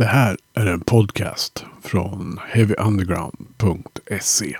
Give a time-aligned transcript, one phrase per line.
[0.00, 4.56] Det här är en podcast från heavyunderground.se.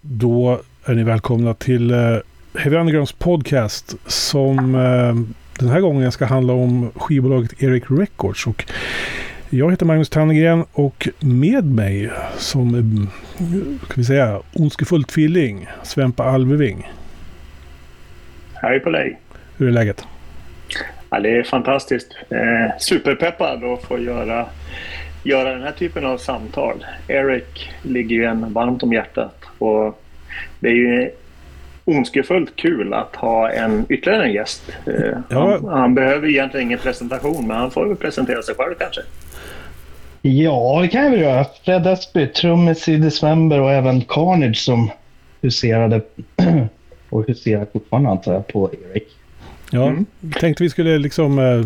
[0.00, 2.16] Då är ni välkomna till eh,
[2.58, 5.14] Heavy Undergrounds podcast som eh,
[5.58, 8.46] den här gången ska handla om skivbolaget Eric Records.
[8.46, 8.64] Och
[9.50, 12.84] jag heter Magnus Tannegren och med mig som, eh,
[13.86, 16.86] ska vi säga, ondskefull tvilling, Svempa Alveving.
[18.64, 19.18] Hej på dig.
[19.56, 20.04] Hur är läget?
[21.10, 22.16] Ja, det är fantastiskt.
[22.30, 24.46] Eh, superpeppad att få göra,
[25.22, 26.84] göra den här typen av samtal.
[27.08, 30.02] Eric ligger ju en varmt om hjärtat och
[30.60, 31.10] det är ju
[31.84, 34.62] ondskefullt kul att ha en ytterligare en gäst.
[34.86, 35.58] Eh, Ja.
[35.62, 39.00] han, han behöver egentligen ingen presentation men han får väl presentera sig själv kanske.
[40.22, 41.44] Ja, det kan jag väl göra.
[41.64, 44.90] Fred Esby, trummis i December och även Carnage som
[45.42, 46.00] huserade
[47.14, 49.08] och huserar fortfarande antar jag på Erik.
[49.70, 50.06] Ja, Mm.
[50.40, 51.64] tänkte vi skulle liksom eh,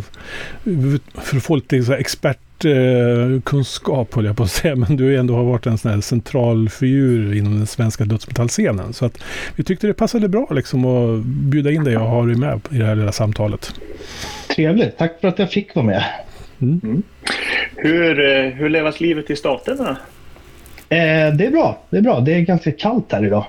[1.14, 5.34] för att få lite så här expertkunskap höll jag på att säga, men du ändå
[5.34, 8.92] har varit en sån här central figur inom den svenska dödsmetallscenen.
[8.92, 9.18] Så att
[9.56, 12.78] vi tyckte det passade bra liksom att bjuda in dig och ha dig med i
[12.78, 13.74] det här lilla samtalet.
[14.56, 14.98] Trevligt.
[14.98, 16.04] Tack för att jag fick vara med.
[17.76, 19.96] Hur, eh, hur levas livet i staterna?
[20.88, 21.82] Eh, det är bra.
[21.90, 22.20] Det är bra.
[22.20, 23.44] Det är ganska kallt här idag.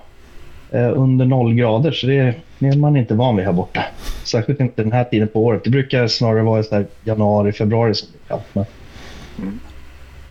[0.71, 3.85] Eh, under noll grader, så det är, det är man inte van vid här borta.
[4.23, 5.63] Särskilt inte den här tiden på året.
[5.63, 8.45] Det brukar snarare vara så januari, februari som det är kallt.
[8.53, 8.65] Men,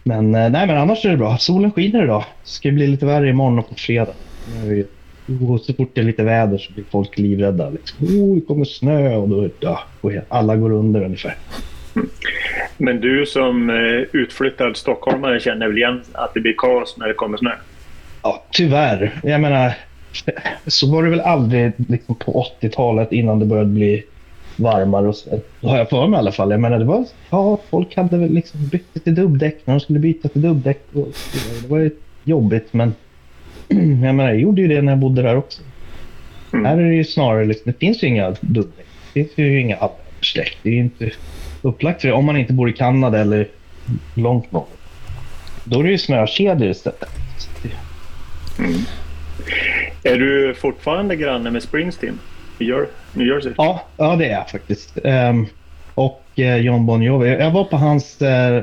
[0.02, 1.38] men, eh, nej, men annars är det bra.
[1.38, 2.24] Solen skiner idag.
[2.44, 4.12] Det ska bli lite värre imorgon och på fredag.
[5.50, 7.70] Och Så fort det är lite väder så blir folk livrädda.
[7.70, 8.06] Liksom.
[8.06, 11.36] Oh, det kommer snö och då ja, och alla går under ungefär.
[12.76, 13.76] Men du som eh,
[14.12, 17.50] utflyttad stockholmare känner väl igen att det blir kaos när det kommer snö?
[18.22, 19.20] Ja, tyvärr.
[19.22, 19.72] Jag menar,
[20.66, 24.02] så var det väl aldrig liksom, på 80-talet innan det började bli
[24.56, 25.08] varmare.
[25.08, 26.50] Och så, har jag för mig i alla fall.
[26.50, 29.98] Jag menar, det var, ja, folk hade väl liksom bytt till dubbdäck när de skulle
[29.98, 30.80] byta till dubbdäck.
[30.92, 31.08] Och,
[31.62, 31.90] det var ju
[32.24, 32.94] jobbigt, men
[33.68, 35.62] jag menar, jag gjorde ju det när jag bodde där också.
[36.52, 36.64] Mm.
[36.64, 38.86] Här är det ju snarare, liksom, det finns ju inga dubbdäck.
[39.14, 40.58] Det finns ju inga halvdäck.
[40.62, 41.10] Det är ju inte
[41.62, 42.14] upplagt för det.
[42.14, 43.48] Om man inte bor i Kanada eller
[44.14, 44.68] långt norrut.
[45.64, 47.00] Då är det ju snökedjor istället.
[47.62, 47.68] Det-
[50.02, 52.18] är du fortfarande granne med Springsteen
[52.58, 52.64] i
[53.12, 53.52] New Jersey?
[53.56, 54.98] Ja, ja det är jag faktiskt.
[55.04, 55.46] Um,
[55.94, 57.28] och eh, John Bon Jovi.
[57.28, 58.62] Jag var på hans uh,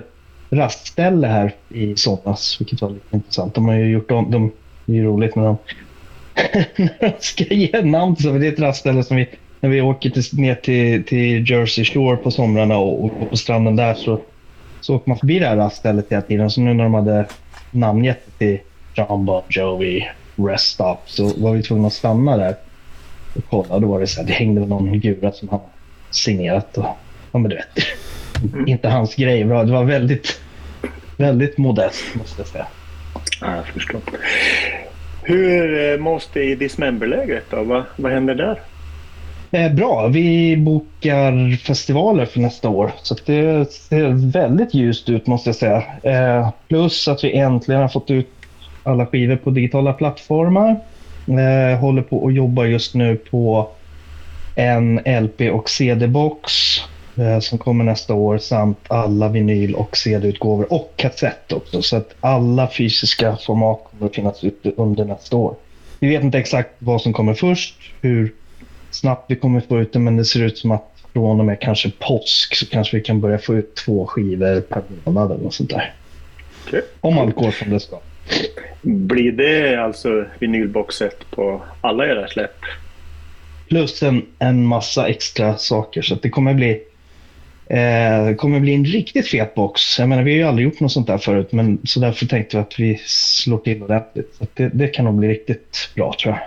[0.50, 3.56] rastställe här i somras, vilket var lite intressant.
[3.56, 4.52] De har ju gjort om, de,
[4.86, 5.58] det är ju roligt när de,
[6.76, 10.10] när de ska ge namn till det är ett rastställe som vi, när vi åker
[10.10, 14.22] till, ner till, till Jersey Shore på somrarna och, och på stranden där så,
[14.82, 16.50] så åker man förbi det här raststället hela tiden.
[16.50, 17.26] Så nu när de hade
[17.72, 18.60] namngett det till
[18.96, 22.56] John Bon Jovi Rest Stop så var vi tvungna att stanna där
[23.36, 23.80] och kolla.
[23.80, 25.60] Då var det så här, det hängde någon gura som han
[26.12, 26.78] signerat.
[26.78, 26.86] Och,
[27.32, 29.44] ja, men du vet, inte hans grej.
[29.44, 30.40] Var- Det var väldigt,
[31.18, 32.68] väldigt modest måste jag säga.
[33.42, 34.02] Ja, jag förstår.
[35.24, 37.64] Hur eh, mås det i Dismemberlägret då?
[37.64, 38.60] Vad, vad händer där?
[39.52, 42.92] Eh, bra, vi bokar festivaler för nästa år.
[43.04, 45.84] Så det ser väldigt ljust ut måste jag säga.
[46.04, 48.35] Eh, plus att vi äntligen har fått ut
[48.86, 50.80] alla skivor på digitala plattformar.
[51.28, 53.70] Eh, håller på och jobbar just nu på
[54.56, 56.52] en LP och CD-box
[57.18, 61.82] eh, som kommer nästa år samt alla vinyl och CD-utgåvor och kassett också.
[61.82, 65.56] Så att alla fysiska format kommer att finnas ute under nästa år.
[66.00, 68.34] Vi vet inte exakt vad som kommer först, hur
[68.92, 71.60] snabbt vi kommer få ut det, men det ser ut som att från och med
[71.60, 75.54] kanske påsk så kanske vi kan börja få ut två skivor per månad eller något
[75.54, 75.94] sånt där.
[76.68, 76.82] Okej.
[77.02, 78.00] Om allt går som det ska.
[78.82, 82.60] Blir det alltså vinylboxet på alla era släpp?
[83.70, 86.02] Plus en, en massa extra saker.
[86.02, 86.82] Så det kommer bli
[87.68, 90.00] eh, kommer bli en riktigt fet box.
[90.00, 92.58] Jag menar, vi har ju aldrig gjort något sånt där förut, men så därför tänkte
[92.58, 94.36] vi att vi slår till ordentligt.
[94.38, 96.44] Så det, det kan nog bli riktigt bra tror jag.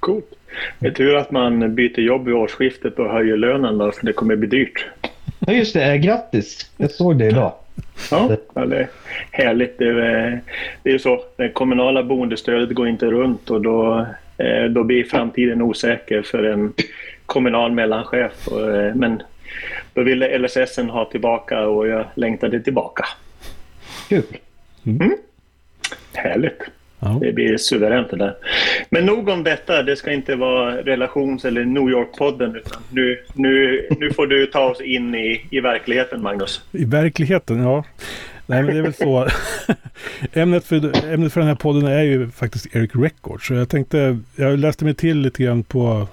[0.00, 0.26] Coolt.
[0.78, 4.12] Det är tur att man byter jobb vid årsskiftet och höjer lönen då, för det
[4.12, 4.86] kommer bli dyrt.
[5.46, 5.84] Ja, just det.
[5.84, 6.70] Eh, grattis!
[6.76, 7.52] Jag såg det idag.
[8.10, 8.88] Ja, det är
[9.30, 9.78] härligt.
[9.78, 10.40] Det är,
[10.84, 11.24] ju så.
[11.36, 14.06] Det kommunala boendestödet går inte runt och då,
[14.38, 16.72] eh, då blir framtiden osäker för en
[17.26, 18.48] kommunal mellanchef.
[18.48, 19.22] Eh, Men
[19.94, 23.04] då ville LSS ha tillbaka och jag längtade tillbaka.
[24.08, 24.22] Kul!
[26.12, 26.62] Härligt.
[27.04, 27.18] Ja.
[27.20, 28.36] Det blir suveränt det där.
[28.90, 29.82] Men nog om detta.
[29.82, 32.56] Det ska inte vara relations eller New York-podden.
[32.56, 36.62] Utan nu, nu, nu får du ta oss in i, i verkligheten, Magnus.
[36.72, 37.84] I verkligheten, ja.
[38.46, 39.28] Nej, men det är väl så.
[40.32, 43.46] ämnet, för, ämnet för den här podden är ju faktiskt Eric Records.
[43.46, 46.08] Så jag tänkte, jag läste mig till lite grann på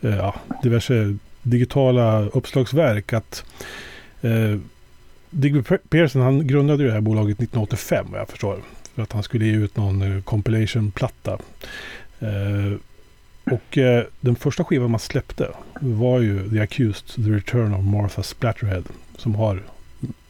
[0.00, 3.44] eh, ja, diverse digitala uppslagsverk att
[4.22, 4.58] eh,
[5.30, 8.58] Digby Pearson han grundade det här bolaget 1985 vad jag förstår.
[8.96, 11.38] För att han skulle ge ut någon eh, compilation-platta.
[12.20, 12.72] Eh,
[13.44, 15.48] och eh, den första skivan man släppte
[15.80, 18.82] var ju The Accused, The Return of Martha Splatterhead.
[19.16, 19.62] Som har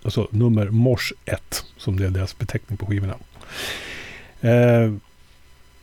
[0.03, 3.15] alltså, nummer Mors 1 som det är deras beteckning på skivorna.
[4.45, 4.95] Uh,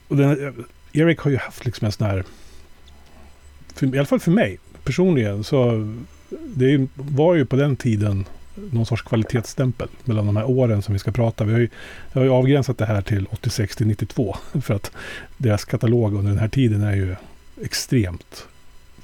[0.07, 2.23] och den, Eric har ju haft liksom en sån här,
[3.75, 5.87] för, i alla fall för mig personligen, så
[6.29, 8.25] det var ju på den tiden
[8.55, 11.43] någon sorts kvalitetsstämpel mellan de här åren som vi ska prata.
[11.43, 11.69] Vi har ju,
[12.13, 14.91] jag har ju avgränsat det här till 86 till 92 för att
[15.37, 17.15] deras katalog under den här tiden är ju
[17.63, 18.47] extremt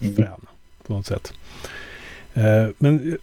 [0.01, 0.16] mm.
[0.16, 0.42] frän
[0.88, 1.34] på något sätt.
[2.34, 3.18] Eh, men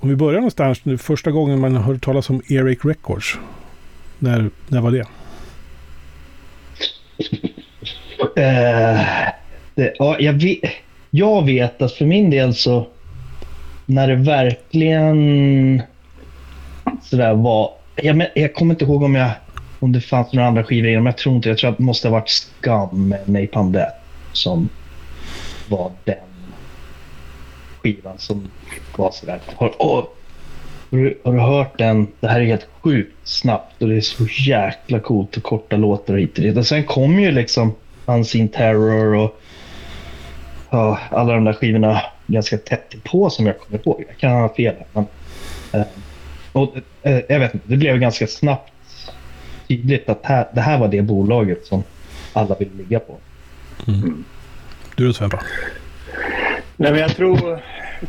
[0.00, 3.38] om vi börjar någonstans, första gången man hörde talas om Eric Records.
[4.18, 5.06] När, när var det?
[8.20, 9.00] Uh,
[9.74, 10.60] det ja, jag, vet,
[11.10, 12.88] jag vet att för min del så
[13.86, 15.82] när det verkligen
[17.02, 17.70] sådär var...
[17.94, 19.30] Jag, jag kommer inte ihåg om, jag,
[19.78, 21.82] om det fanns några andra skivor innan men jag tror inte Jag tror att det
[21.82, 23.96] måste ha varit Skam med Napalm Death
[24.32, 24.68] som
[25.68, 26.16] var den
[27.78, 28.48] skivan som
[28.96, 29.40] var sådär...
[29.56, 29.94] Har, oh,
[30.90, 32.08] har, du, har du hört den?
[32.20, 36.14] Det här är helt sjukt snabbt och det är så jäkla coolt och korta låtar
[36.14, 36.56] och hit och dit.
[36.56, 37.74] Och sen kom ju liksom
[38.06, 39.40] Unseen Terror och
[40.70, 44.04] ja, alla de där skivorna ganska tätt på som jag kommer ihåg.
[44.08, 44.74] Jag kan ha fel.
[44.92, 45.06] Men,
[45.72, 45.86] eh,
[46.52, 48.72] och, eh, jag vet inte, det blev ganska snabbt
[49.68, 51.82] tydligt att här, det här var det bolaget som
[52.32, 53.16] alla ville ligga på.
[53.88, 54.24] Mm.
[54.94, 55.40] Du då Svempa?
[56.76, 57.60] Nej, men jag tror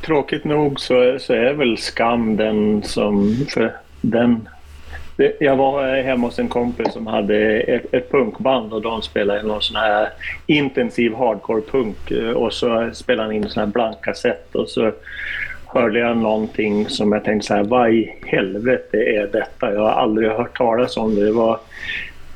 [0.02, 3.46] tråkigt nog så, så är väl Skam den som...
[3.50, 4.48] För den
[5.40, 9.62] jag var hemma hos en kompis som hade ett, ett punkband och de spelade någon
[9.62, 10.10] sån här
[10.46, 14.92] intensiv hardcore-punk eh, och så spelade han in en sån här blank kassett och så
[15.66, 19.74] hörde jag någonting som jag tänkte så här, vad i helvete är detta?
[19.74, 21.26] Jag har aldrig hört talas om det.
[21.26, 21.60] Det var,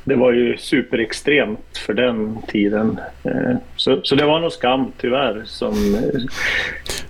[0.04, 3.00] det var ju superextremt för den tiden.
[3.24, 5.42] Eh, så, så det var nog skam tyvärr.
[5.44, 6.20] Som, eh,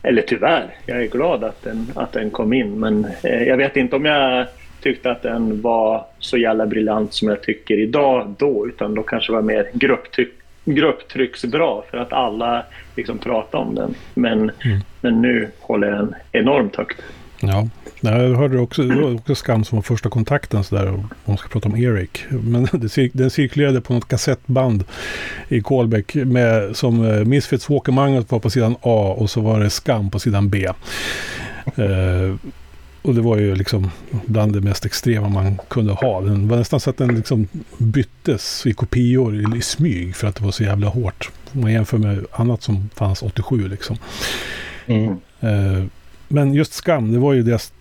[0.02, 3.96] eller tyvärr, jag är glad att den, att den kom in men jag vet inte
[3.96, 4.46] om jag
[4.82, 9.32] tyckte att den var så jävla briljant som jag tycker idag då, utan då kanske
[9.32, 10.32] det var mer grupptryck,
[10.64, 12.64] grupptrycksbra för att alla
[12.96, 13.94] liksom pratade om den.
[14.14, 14.81] Men, mm.
[15.00, 17.02] men nu håller den enormt högt.
[17.40, 17.69] Ja,
[18.00, 21.49] jag hörde också, det var också Skam som var första kontakten sådär om man ska
[21.49, 22.25] prata om Erik.
[22.31, 22.69] Men
[23.12, 24.84] den cirkulerade på något kassettband
[25.49, 29.61] i Kolbäck med, som uh, Misfits Walker Magnet var på sidan A och så var
[29.61, 30.69] det Skam på sidan B.
[31.79, 32.34] Uh,
[33.02, 33.90] och det var ju liksom
[34.26, 36.20] bland det mest extrema man kunde ha.
[36.20, 40.37] Den var nästan så att den liksom byttes i kopior i, i smyg för att
[40.37, 41.31] det var så jävla hårt.
[41.52, 43.96] Om man jämför med annat som fanns 87 liksom.
[44.87, 45.08] Mm.
[45.44, 45.84] Uh,
[46.28, 47.72] men just Skam, det var ju deras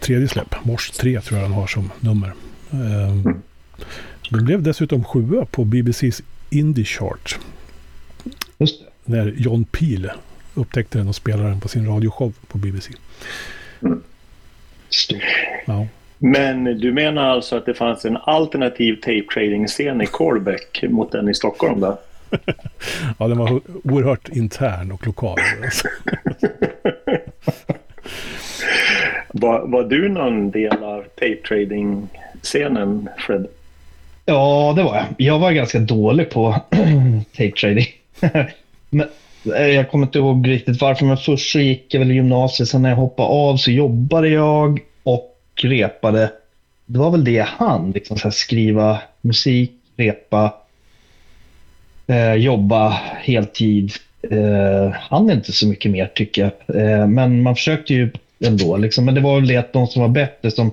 [0.00, 0.64] tredje släpp.
[0.64, 2.32] Mors 3 tror jag den har som nummer.
[2.74, 3.34] Uh,
[4.30, 7.38] den blev dessutom sjua på BBCs Indie Chart.
[8.58, 8.86] Just det.
[9.04, 10.10] När John Peel
[10.54, 12.92] upptäckte den och spelade den på sin radioshow på BBC.
[13.82, 14.02] Mm.
[15.66, 15.86] Ja.
[16.18, 21.28] Men du menar alltså att det fanns en alternativ tape trading-scen i Kolbäck mot den
[21.28, 21.98] i Stockholm då?
[23.18, 25.38] ja, den var oerhört intern och lokal.
[29.28, 33.46] var, var du någon del av tape trading-scenen, Fred?
[34.24, 35.06] Ja, det var jag.
[35.16, 36.56] Jag var ganska dålig på
[37.36, 37.86] tape trading.
[38.90, 39.08] Men
[39.44, 42.68] Eh, jag kommer inte ihåg riktigt varför, men först så gick jag väl i gymnasiet.
[42.68, 46.32] Sen när jag hoppade av så jobbade jag och repade.
[46.86, 50.54] Det var väl det jag hann, liksom så skriva musik, repa,
[52.06, 52.88] eh, jobba
[53.20, 53.92] heltid.
[54.30, 56.76] Eh, hann inte så mycket mer tycker jag.
[56.82, 58.10] Eh, men man försökte ju
[58.44, 58.76] ändå.
[58.76, 59.04] Liksom.
[59.04, 60.70] Men det var väl det att de som var bättre som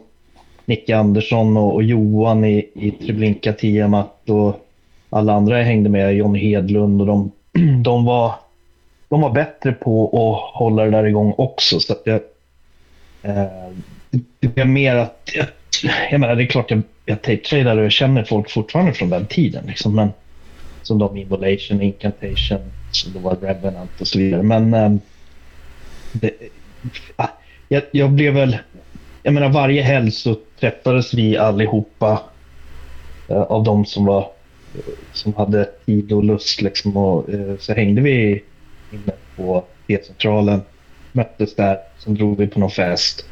[0.66, 4.68] Nicke Andersson och, och Johan i, i Treblinka Tiamat och
[5.10, 7.32] alla andra jag hängde med, John Hedlund och de,
[7.84, 8.36] de var
[9.10, 11.80] de var bättre på att hålla det där igång också.
[11.80, 12.22] Så att jag,
[13.22, 13.72] eh,
[14.40, 15.30] det är mer att...
[15.34, 15.48] Jag,
[16.12, 19.26] jag menar, det är klart jag, jag tape-tradar och jag känner folk fortfarande från den
[19.26, 19.66] tiden.
[19.68, 20.10] Liksom, men,
[20.82, 24.44] som de Involation, Incantation, som då var Revenant och så vidare.
[24.44, 24.94] Men eh,
[26.12, 26.32] det,
[27.16, 27.28] ah,
[27.68, 28.58] jag, jag blev väl...
[29.24, 32.22] Jag menar, varje helg så träffades vi allihopa
[33.30, 34.32] eh, av de som var
[35.14, 36.62] som hade tid och lust.
[36.62, 38.44] Liksom, och, eh, så hängde vi
[38.91, 40.62] inne på T-centralen,
[41.12, 43.25] möttes där, sen drog vi på någon fest.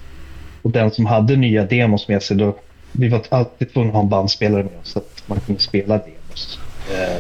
[0.62, 2.56] Och den som hade nya demos med sig, då,
[2.92, 5.98] vi var alltid tvungna att ha en bandspelare med oss så att man kunde spela
[5.98, 6.60] demos.
[6.92, 7.18] Eh,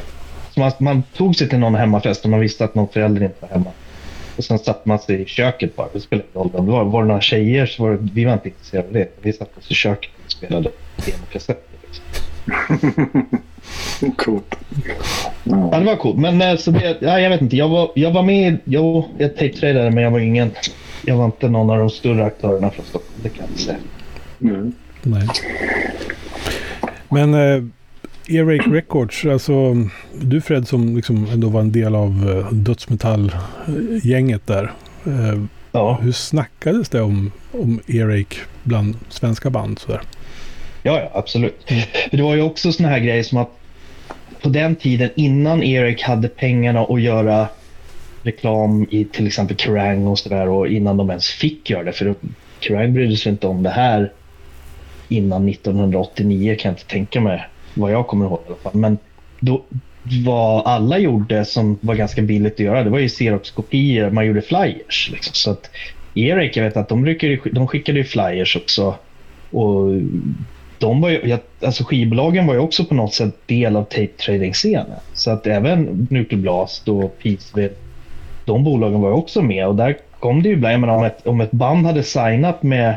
[0.51, 3.35] så man, man tog sig till någon hemmafest och man visste att någon förälder inte
[3.39, 3.71] var hemma.
[4.37, 5.87] Och sen satte man sig i köket bara.
[5.93, 6.65] Det spelade ingen roll.
[6.65, 9.09] Var, var det några tjejer så var det, vi var inte intresserade av det.
[9.21, 10.71] Vi satt oss i köket och spelade
[11.05, 11.75] demokassetter.
[14.17, 14.55] Coolt.
[15.43, 16.17] Ja, det var coolt.
[16.17, 17.55] Men eh, så det, ja, jag vet inte.
[17.55, 18.57] Jag var, jag var med.
[18.63, 20.51] Jo, jag tape-tradade men jag var ingen...
[21.05, 23.19] Jag var inte någon av de större aktörerna från Stockholm.
[23.23, 23.77] Det kan jag inte säga.
[24.41, 24.73] Mm.
[25.01, 25.27] Nej.
[27.09, 27.63] Men eh,
[28.27, 29.75] Earache Records, alltså
[30.21, 34.71] du Fred som liksom ändå var en del av eh, dödsmetallgänget där.
[35.05, 35.43] Eh,
[35.75, 39.79] Ja, hur snackades det om, om Earache bland svenska band?
[39.79, 40.01] Sådär?
[40.85, 41.55] Ja, ja absolut.
[42.09, 43.49] För det var ju också såna här grejer som att
[44.41, 47.47] på den tiden innan Erik hade pengarna att göra
[48.23, 51.91] reklam i till exempel Kerrang och sådär och innan de ens fick göra det.
[51.91, 52.15] För
[52.59, 54.11] Kerrang brydde sig inte om det här
[55.09, 58.75] innan 1989 kan jag inte tänka mig vad jag kommer ihåg i alla fall.
[58.75, 58.97] Men
[59.39, 59.63] då,
[60.25, 64.09] vad alla gjorde som var ganska billigt att göra det var ju Xerox-kopior.
[64.09, 65.09] Man gjorde flyers.
[65.11, 65.33] Liksom.
[65.33, 65.69] Så att
[66.13, 68.95] Erik, jag vet att de, ryckade, de skickade ju flyers också.
[69.51, 69.91] Och
[70.79, 75.00] de var ju, alltså skivbolagen var ju också på något sätt del av tape trading-scenen.
[75.13, 77.74] Så att även Nuclear Blast och Peaceville,
[78.46, 79.67] de bolagen var ju också med.
[79.67, 82.96] Och där kom det ju ibland, menar, om ett, om ett band hade signat med,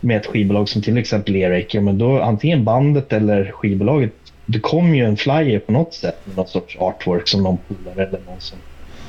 [0.00, 4.12] med ett skivbolag som till exempel Erik, ja, men då antingen bandet eller skivbolaget,
[4.46, 8.06] det kom ju en flyer på något sätt med någon sorts artwork som någon polare
[8.06, 8.58] eller någon som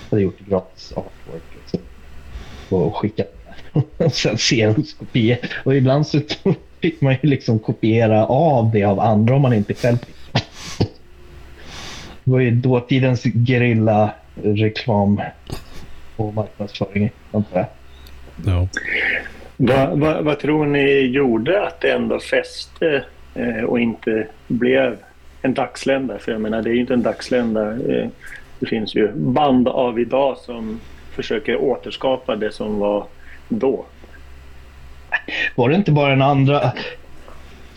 [0.09, 1.43] hade gjort gratis artwork.
[1.61, 1.79] Liksom,
[2.69, 3.33] och skickat
[3.97, 5.37] och sen Xerox-kopior.
[5.65, 6.19] Och ibland så
[6.81, 10.15] fick man ju liksom kopiera av det av andra om man inte själv fick.
[12.23, 15.21] Det var ju dåtidens gerilla-reklam
[16.15, 17.67] och marknadsföring, antar jag.
[18.45, 18.67] Ja.
[19.57, 23.03] Vad, vad, vad tror ni gjorde att det ändå fäste
[23.35, 24.97] eh, och inte blev
[25.41, 26.19] en dagslända?
[26.19, 27.71] För jag menar, det är ju inte en dagslända.
[27.71, 28.07] Eh,
[28.59, 30.79] det finns ju band av idag som
[31.11, 33.05] försöker återskapa det som var
[33.49, 33.85] då.
[35.55, 36.71] Var det inte bara en andra,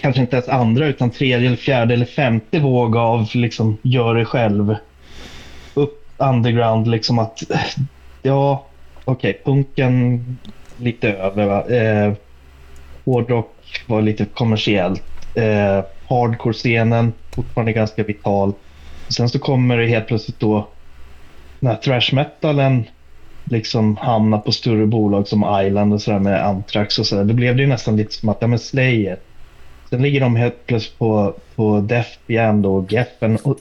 [0.00, 4.24] kanske inte ens andra, utan tredje, eller fjärde eller femte våg av liksom gör det
[4.24, 4.76] själv.
[5.74, 7.42] Upp underground, liksom att
[8.22, 8.66] ja,
[9.04, 10.24] okej, punken
[10.76, 11.46] lite över.
[11.46, 11.68] Va?
[11.68, 12.12] Eh,
[13.04, 13.56] hårdrock
[13.86, 15.02] var lite kommersiellt.
[15.34, 18.52] Eh, Hardcore-scenen fortfarande ganska vital.
[19.08, 20.68] Sen så kommer det helt plötsligt då
[21.60, 22.84] när thrash metalen
[23.50, 27.24] liksom hamnar på större bolag som Island och sådär med Anthrax och sådär.
[27.24, 29.16] Då blev det ju nästan lite som att, ja men Slayer.
[29.90, 32.18] Sen ligger de helt plötsligt på, på Def
[32.62, 33.36] då, och Geffen.
[33.42, 33.56] Och,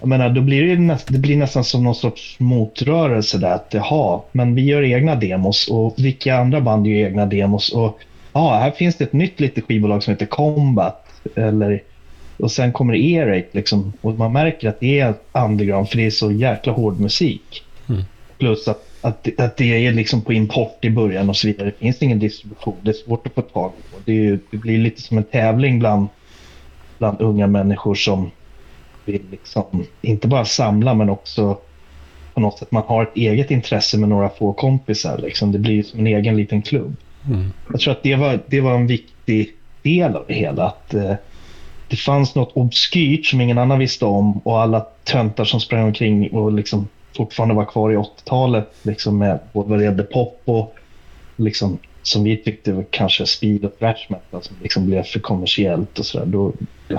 [0.00, 3.54] jag menar, då blir det, ju näst, det blir nästan som någon sorts motrörelse där.
[3.54, 7.68] Att jaha, men vi gör egna demos och vilka andra band gör egna demos?
[7.72, 7.98] Och
[8.32, 11.06] ja, här finns det ett nytt litet skivbolag som heter Combat.
[11.36, 11.82] Eller,
[12.36, 13.46] och sen kommer Eric.
[13.52, 13.92] liksom.
[14.00, 17.64] Och man märker att det är underground för det är så jäkla hård musik.
[17.88, 18.02] Mm.
[18.40, 21.66] Plus att, att, att det är liksom på import i början och så vidare.
[21.66, 22.76] Det finns ingen distribution.
[22.82, 23.96] Det är svårt att få tag på.
[24.04, 26.08] Det, ju, det blir lite som en tävling bland,
[26.98, 28.30] bland unga människor som
[29.04, 31.58] vill liksom inte bara samla men också
[32.34, 35.18] på något sätt man har ett eget intresse med några få kompisar.
[35.18, 35.52] Liksom.
[35.52, 36.96] Det blir som en egen liten klubb.
[37.26, 37.52] Mm.
[37.70, 40.66] Jag tror att det var, det var en viktig del av det hela.
[40.66, 41.14] Att eh,
[41.88, 46.30] det fanns något obskyrt som ingen annan visste om och alla töntar som sprang omkring
[46.30, 46.88] och liksom
[47.20, 50.74] fortfarande var kvar i 80-talet liksom med både vad det gällde pop och
[51.36, 55.98] liksom, som vi tyckte var kanske speed och thrash metal som liksom blev för kommersiellt
[55.98, 56.26] och sådär.
[56.26, 56.52] Då,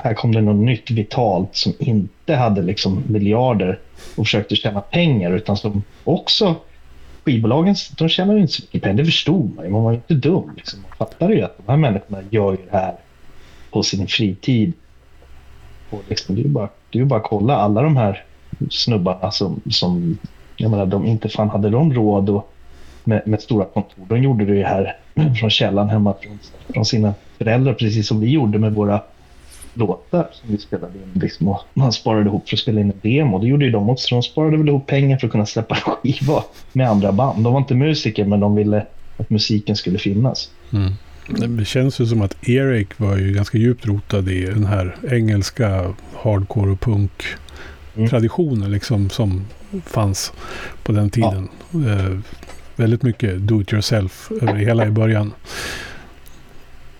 [0.03, 3.79] här kom det något nytt vitalt som inte hade liksom miljarder
[4.15, 6.55] och försökte tjäna pengar utan som också
[7.25, 8.97] skivbolagen de tjänade inte så mycket pengar.
[8.97, 9.71] Det förstod man ju.
[9.71, 10.51] Man var ju inte dum.
[10.57, 10.79] Liksom.
[10.81, 12.95] Man fattade ju att de här människorna gör ju det här
[13.71, 14.73] på sin fritid.
[15.89, 18.25] Och liksom, det är ju bara, det är ju bara att kolla alla de här
[18.69, 20.17] snubbarna som, som
[20.57, 22.53] jag menar, de inte fan hade de råd och
[23.03, 24.05] med, med stora kontor.
[24.09, 24.97] De gjorde det här
[25.39, 26.39] från källan hemma från,
[26.73, 29.01] från sina föräldrar, precis som vi gjorde med våra
[29.73, 31.21] låtar som vi spelade in.
[31.21, 33.39] Liksom, och man sparade ihop för att spela in en demo.
[33.39, 34.15] Det gjorde ju de också.
[34.15, 37.43] De sparade väl ihop pengar för att kunna släppa skiva med andra band.
[37.43, 38.85] De var inte musiker, men de ville
[39.17, 40.49] att musiken skulle finnas.
[40.73, 41.57] Mm.
[41.57, 45.93] Det känns ju som att Erik var ju ganska djupt rotad i den här engelska
[46.23, 46.79] hardcore och
[47.95, 49.45] punk-traditionen liksom som
[49.85, 50.33] fanns
[50.83, 51.49] på den tiden.
[51.73, 52.19] Eh,
[52.75, 55.33] väldigt mycket do it yourself över det hela i början.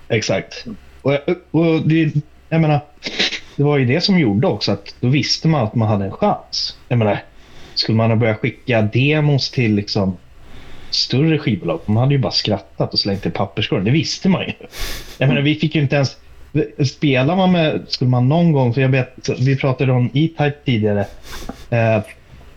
[0.08, 0.66] Exakt.
[1.02, 1.14] Och,
[1.52, 2.14] och det,
[2.50, 2.80] jag menar,
[3.56, 6.12] det var ju det som gjorde också att då visste man att man hade en
[6.12, 6.78] chans.
[6.88, 7.24] Jag menar,
[7.76, 10.18] skulle man ha börjat skicka demos till liksom
[10.90, 13.86] större skivbolag, de hade ju bara skrattat och slängt i papperskorgen.
[13.86, 14.54] Det visste man ju.
[15.18, 16.18] Jag menar, vi fick ju inte ens
[16.86, 21.06] spelar man med, skulle man någon gång, för jag vet, vi pratade om E-Type tidigare.
[21.70, 22.04] Eh,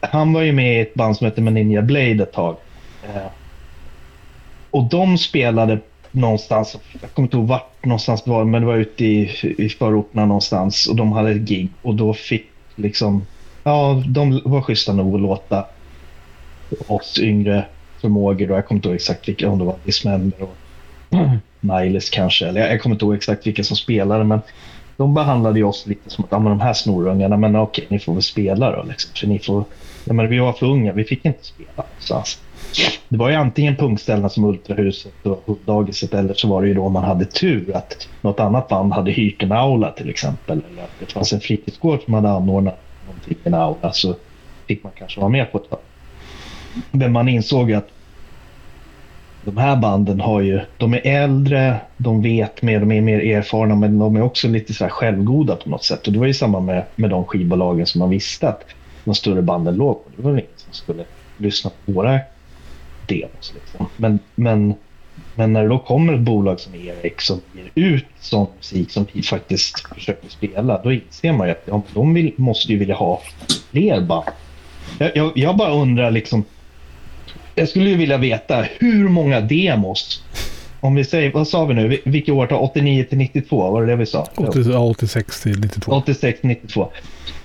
[0.01, 2.57] han var ju med i ett band som hette Meninja Blade ett tag.
[3.03, 3.27] Eh,
[4.71, 5.79] och de spelade
[6.11, 9.69] någonstans, jag kommer inte ihåg vart någonstans det var, men det var ute i, i
[9.69, 13.27] förorterna någonstans och de hade ett gig och då fick liksom,
[13.65, 15.67] ja, de var schyssta nog att låta
[16.87, 17.65] oss yngre
[18.01, 20.57] förmågor, då, jag kommer inte ihåg exakt vilka, om det var Dismember och
[21.64, 24.40] Niles kanske, eller jag, jag kommer inte ihåg exakt vilka som spelade, men
[24.97, 27.99] de behandlade ju oss lite som att, ah, men de här snorungarna, men okej, ni
[27.99, 29.11] får väl spela då liksom.
[29.14, 29.64] För ni får,
[30.04, 32.38] ja men vi var för unga, vi fick inte spela någonstans.
[33.09, 36.88] Det var ju antingen punkställena som Ultrahuset och Hunddagiset eller så var det ju då
[36.88, 40.61] man hade tur att något annat band hade hyrt en aula till exempel.
[40.73, 44.14] Eller att det fanns en fritidsgård som hade anordnat någonting i en aula så
[44.66, 45.78] fick man kanske vara med på ett tag.
[46.90, 47.88] Men man insåg att
[49.45, 53.75] de här banden har ju, de är äldre, de vet mer, de är mer erfarna
[53.75, 56.07] men de är också lite så här självgoda på något sätt.
[56.07, 58.65] Och det var ju samma med, med de skivbolagen som man visste att
[59.05, 60.11] de större banden låg på.
[60.17, 61.05] Det var ingen som skulle
[61.37, 62.21] lyssna på våra
[63.07, 63.55] demos.
[63.55, 63.87] Liksom.
[63.97, 64.75] Men, men,
[65.35, 69.07] men när det då kommer ett bolag som Erik som ger ut sån musik som
[69.13, 72.95] vi faktiskt försöker spela, då inser man ju att ja, de vill, måste ju vilja
[72.95, 73.21] ha
[73.71, 74.29] fler band.
[74.99, 76.45] Jag, jag, jag bara undrar liksom,
[77.54, 80.23] jag skulle ju vilja veta hur många demos
[80.84, 81.99] om vi säger, vad sa vi nu?
[82.04, 82.52] Vilket år?
[82.52, 83.70] 89 till 92?
[83.70, 84.28] Var det det vi sa?
[84.37, 85.92] 86 till 92.
[85.92, 86.92] 86 till 92.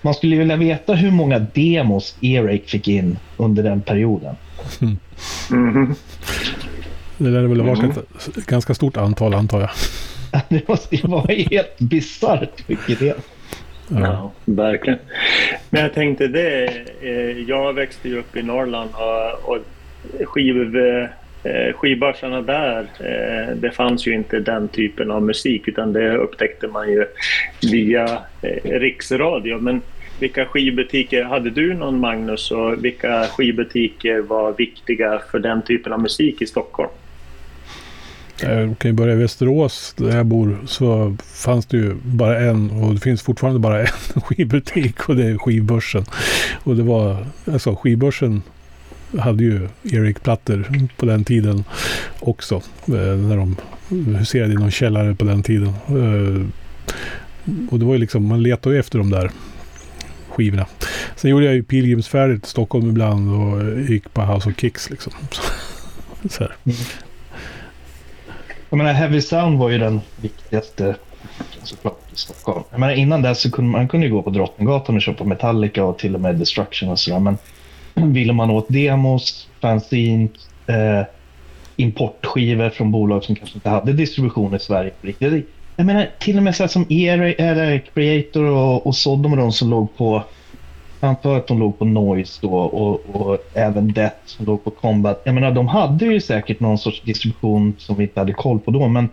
[0.02, 4.36] Man skulle vilja veta hur många demos Erik fick in under den perioden.
[4.82, 4.98] Mm.
[5.52, 5.96] Mm.
[7.18, 7.98] Det lär väl ha varit
[8.38, 9.70] ett ganska stort antal antar jag.
[10.50, 13.18] det måste ju vara helt bisarrt mycket det.
[13.88, 14.00] Ja.
[14.00, 15.00] ja, verkligen.
[15.70, 16.66] Men jag tänkte det,
[17.02, 19.58] eh, jag växte ju upp i Norrland och, och
[20.26, 20.78] skiv,
[21.44, 26.68] eh, skivbörsarna där, eh, det fanns ju inte den typen av musik utan det upptäckte
[26.68, 27.06] man ju
[27.72, 29.60] via eh, riksradio.
[29.60, 29.82] Men
[30.20, 36.02] vilka skivbutiker, hade du någon Magnus och vilka skivbutiker var viktiga för den typen av
[36.02, 36.90] musik i Stockholm?
[38.42, 42.72] Jag kan ju börja i Västerås där jag bor så fanns det ju bara en
[42.72, 43.80] och det finns fortfarande bara
[44.16, 46.06] en skivbutik och det är skivbörsen.
[46.64, 48.42] Och det var, alltså skivbörsen
[49.18, 51.64] hade ju Eric-plattor på den tiden
[52.20, 52.56] också.
[52.88, 53.56] Eh, när de
[53.90, 55.68] huserade i någon källare på den tiden.
[55.68, 56.46] Eh,
[57.72, 59.32] och det var ju liksom, man letade ju efter de där
[60.30, 60.66] skivorna.
[61.16, 65.14] Sen gjorde jag ju pilgrimsfärder till Stockholm ibland och gick på House of Kicks liksom.
[66.30, 66.56] Så här.
[66.66, 66.78] Mm.
[68.70, 70.96] Jag menar, Heavy Sound var ju den viktigaste
[71.64, 72.64] såklart i Stockholm.
[72.72, 75.84] Jag menar, innan det så kunde man kunde ju gå på Drottninggatan och köpa Metallica
[75.84, 77.20] och till och med Destruction och sådär.
[77.20, 77.38] Men
[78.14, 80.28] ville man åt demos, fanzine,
[80.68, 81.06] eh,
[81.76, 85.50] importskivor från bolag som kanske inte hade distribution i Sverige på riktigt.
[85.76, 89.52] Jag menar, till och med så som er, eller Creator och, och Sodom och de
[89.52, 90.24] som låg på
[91.00, 94.70] jag antar att de låg på Noise då och, och även Death som låg på
[94.70, 95.22] Combat.
[95.26, 98.72] Jag menar, de hade ju säkert någon sorts distribution som vi inte hade koll på
[98.72, 99.10] då, men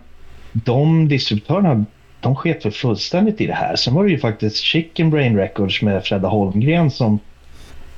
[0.51, 1.85] de distributörerna
[2.19, 3.75] de sket för fullständigt i det här.
[3.75, 7.19] Sen var det ju faktiskt Chicken Brain Records med Fredda Holmgren som,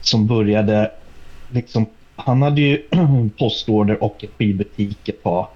[0.02, 0.92] som började
[1.50, 1.86] liksom,
[2.16, 2.82] han hade ju
[3.40, 5.48] postorder och skivbutik ett par.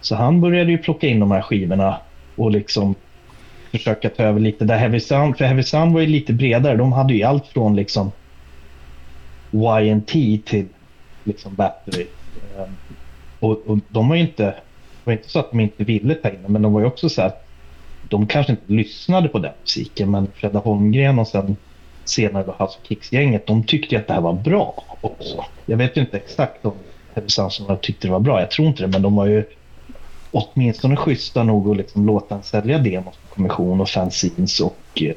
[0.00, 1.96] Så han började ju plocka in de här skivorna
[2.36, 2.94] och liksom
[3.70, 6.76] försöka ta över lite där Heavy Sound, för Heavy Sound var ju lite bredare.
[6.76, 8.12] De hade ju allt från liksom
[9.52, 10.10] YNT
[10.46, 10.66] till
[11.24, 12.06] liksom Battery.
[12.58, 12.76] Ehm,
[13.40, 14.54] och, och de var ju inte, det
[15.04, 17.08] var inte så att de inte ville ta in det, men de var ju också
[17.08, 17.46] så att
[18.08, 21.56] de kanske inte lyssnade på den musiken, men Fredda Holmgren och sen
[22.10, 25.44] senare då House Kicks-gänget, de tyckte att det här var bra också.
[25.66, 26.72] Jag vet ju inte exakt om
[27.14, 27.28] Heavy
[27.80, 29.44] tyckte det var bra, jag tror inte det, men de var ju
[30.30, 35.14] åtminstone schyssta nog att liksom låta en sälja demos på kommission och fanzines och eh,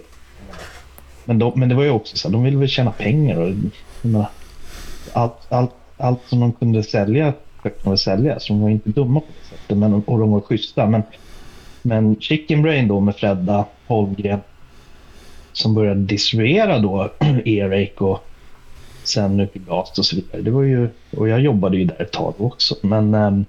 [1.26, 3.54] men, de, men det var ju också så de ville väl tjäna pengar och
[5.14, 8.90] allt, allt, allt som de kunde sälja försökte de väl sälja så de var inte
[8.90, 11.04] dumma på det sättet men, och de var schyssta men,
[11.82, 14.40] men Chicken Brain då med Fredda Holmgren
[15.54, 17.12] som började distribuera då
[17.46, 18.28] Eric och
[19.04, 20.42] sen Nupigast och så vidare.
[20.42, 23.46] Det var ju, och jag jobbade ju där ett tag också men um,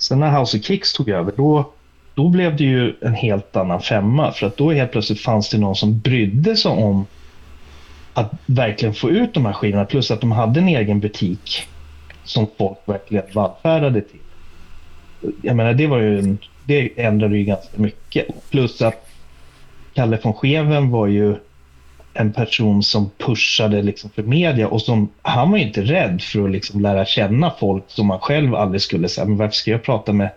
[0.00, 1.72] Sen när House of Kicks tog över, då,
[2.14, 4.32] då blev det ju en helt annan femma.
[4.32, 7.06] För att då helt plötsligt fanns det någon som brydde sig om
[8.14, 9.84] att verkligen få ut de här skivorna.
[9.84, 11.62] Plus att de hade en egen butik
[12.24, 14.20] som folk verkligen vallfärdade till.
[15.42, 18.50] Jag menar, det var ju en, det ändrade ju ganska mycket.
[18.50, 19.09] Plus att
[19.94, 21.36] Kalle von Scheven var ju
[22.14, 26.50] en person som pushade liksom för media och som, han var inte rädd för att
[26.50, 30.12] liksom lära känna folk som man själv aldrig skulle säga, men varför ska jag prata
[30.12, 30.30] med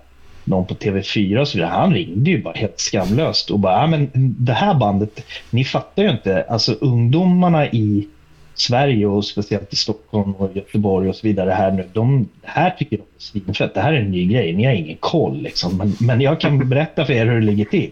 [0.43, 1.71] någon på TV4 och så vidare.
[1.71, 6.09] Han ringde ju bara helt skamlöst och bara, men det här bandet, ni fattar ju
[6.09, 8.07] inte, alltså ungdomarna i
[8.55, 12.97] Sverige och speciellt i Stockholm och Göteborg och så vidare här nu, de här tycker
[12.97, 13.73] de är svinfett.
[13.73, 15.77] Det här är en ny grej, ni har ingen koll liksom.
[15.77, 17.91] Men, men jag kan berätta för er hur det ligger till.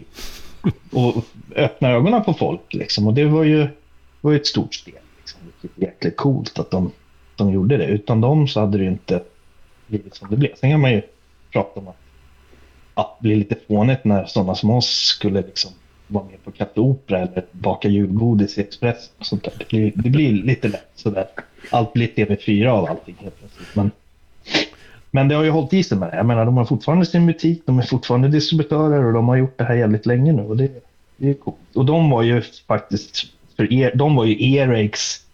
[0.92, 1.24] Och
[1.56, 3.06] öppna ögonen på folk liksom.
[3.06, 3.68] Och det var ju,
[4.20, 4.94] var ju ett stort steg.
[5.18, 5.40] Liksom.
[5.60, 6.92] Det är jäkligt coolt att de,
[7.36, 7.86] de gjorde det.
[7.86, 9.22] Utan dem så hade det inte
[9.86, 10.54] blivit som det blev.
[10.54, 11.02] Sen kan man ju
[11.52, 11.96] prata om att
[13.18, 15.70] det bli lite fånigt när sådana som oss skulle liksom
[16.06, 19.52] vara med på Café Opera eller baka julgodis i Express och sånt där.
[19.58, 21.26] Det blir, det blir lite lätt sådär.
[21.70, 23.68] Allt blir TV4 av allting helt plötsligt.
[23.74, 23.90] Men,
[25.14, 26.16] men det har ju hållit i sig med det.
[26.16, 29.58] Jag menar, de har fortfarande sin butik, de är fortfarande distributörer och de har gjort
[29.58, 30.70] det här jävligt länge nu och det,
[31.16, 31.56] det är coolt.
[31.74, 35.26] Och de var ju faktiskt, för er, de var ju Earaches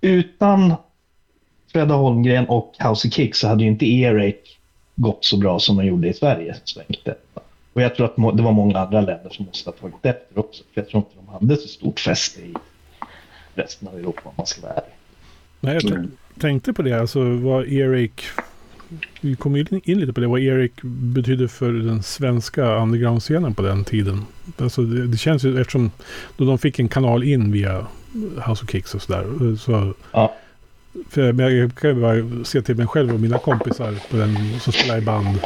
[0.00, 0.74] utan
[1.72, 4.58] Fredda Holmgren och House of Kicks så hade ju inte Earache
[4.94, 6.56] gått så bra som de gjorde i Sverige.
[7.72, 10.64] Och jag tror att det var många andra länder som måste ha tagit efter också.
[10.74, 12.54] För jag tror inte de hade så stort fäste i
[13.54, 14.92] resten av Europa om man ska vara ärlig.
[15.60, 16.08] Nej, jag
[16.40, 17.00] tänkte på det.
[17.00, 18.22] Alltså vad Erik...
[19.20, 20.26] Vi kom in, lite på det.
[20.26, 24.24] Vad Erik betydde för den svenska underground-scenen på den tiden.
[24.58, 25.90] Alltså det, det, känns ju eftersom
[26.36, 27.86] då de fick en kanal in via
[28.46, 29.56] House of Kicks och sådär.
[29.56, 30.34] Så, ja.
[31.10, 34.98] För jag kan bara se till mig själv och mina kompisar på den som spelar
[34.98, 35.38] i band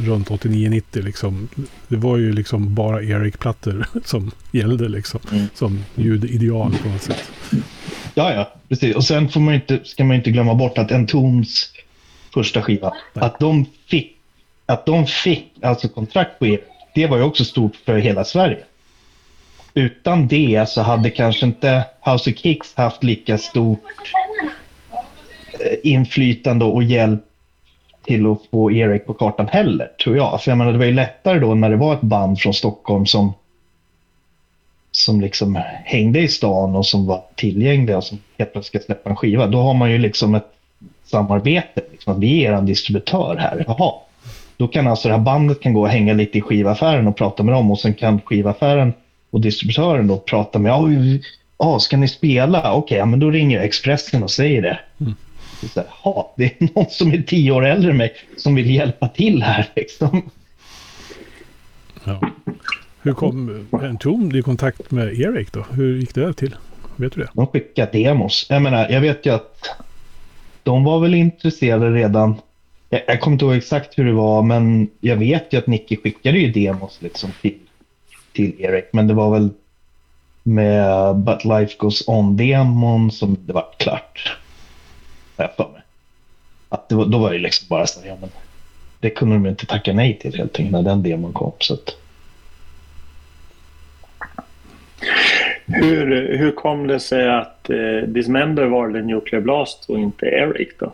[0.00, 1.48] runt 89-90 liksom.
[1.88, 5.20] Det var ju liksom bara Erik-plattor som gällde liksom.
[5.32, 5.46] Mm.
[5.54, 7.30] Som ljudideal på något sätt.
[8.14, 8.96] Ja, ja, precis.
[8.96, 11.72] Och sen får man inte, ska man inte glömma bort att en Tons
[12.34, 14.16] första skiva, att de fick,
[14.66, 16.60] att de fick alltså kontrakt på Erik,
[16.94, 18.64] det var ju också stort för hela Sverige.
[19.74, 24.12] Utan det så hade kanske inte House of Kicks haft lika stort
[25.52, 27.20] eh, inflytande och hjälp
[28.02, 30.42] till att få Erik på kartan heller, tror jag.
[30.42, 33.06] För jag menar, det var ju lättare då när det var ett band från Stockholm
[33.06, 33.32] som,
[34.90, 39.10] som liksom hängde i stan och som var tillgängliga och som helt plötsligt ska släppa
[39.10, 39.46] en skiva.
[39.46, 40.52] Då har man ju liksom ett
[41.10, 41.80] samarbete.
[41.92, 43.64] Liksom, att vi är en distributör här.
[43.66, 43.92] Jaha.
[44.56, 47.42] Då kan alltså det här bandet kan gå och hänga lite i skivaffären och prata
[47.42, 48.92] med dem och sen kan skivaffären
[49.30, 50.72] och distributören då prata med,
[51.58, 52.58] ja, ska ni spela?
[52.58, 54.78] Okej, okay, ja, men då ringer jag Expressen och säger det.
[55.00, 55.14] Mm
[55.68, 59.08] så här, det är någon som är tio år äldre än mig som vill hjälpa
[59.08, 59.68] till här.
[59.76, 60.30] Liksom.
[62.04, 62.20] Ja.
[63.02, 65.66] Hur kom en tom i kontakt med Erik då?
[65.70, 66.56] Hur gick det till?
[66.96, 67.30] Vet du det?
[67.34, 68.46] De skickade demos.
[68.48, 69.70] Jag menar, jag vet ju att
[70.62, 72.34] de var väl intresserade redan.
[72.88, 75.96] Jag, jag kommer inte ihåg exakt hur det var, men jag vet ju att Nicky
[75.96, 77.58] skickade ju demos liksom till,
[78.32, 78.84] till Erik.
[78.92, 79.50] Men det var väl
[80.42, 84.38] med But Life Goes On-demon som det var klart
[85.36, 85.82] har jag för mig.
[86.68, 88.30] Att det var, då var det liksom bara så ja, men
[89.00, 91.52] det kunde de inte tacka nej till helt enkelt när den demon kom.
[91.58, 91.96] Så att
[95.66, 100.92] hur, hur kom det sig att eh, Dismember valde Nuclear Blast och inte Eric då?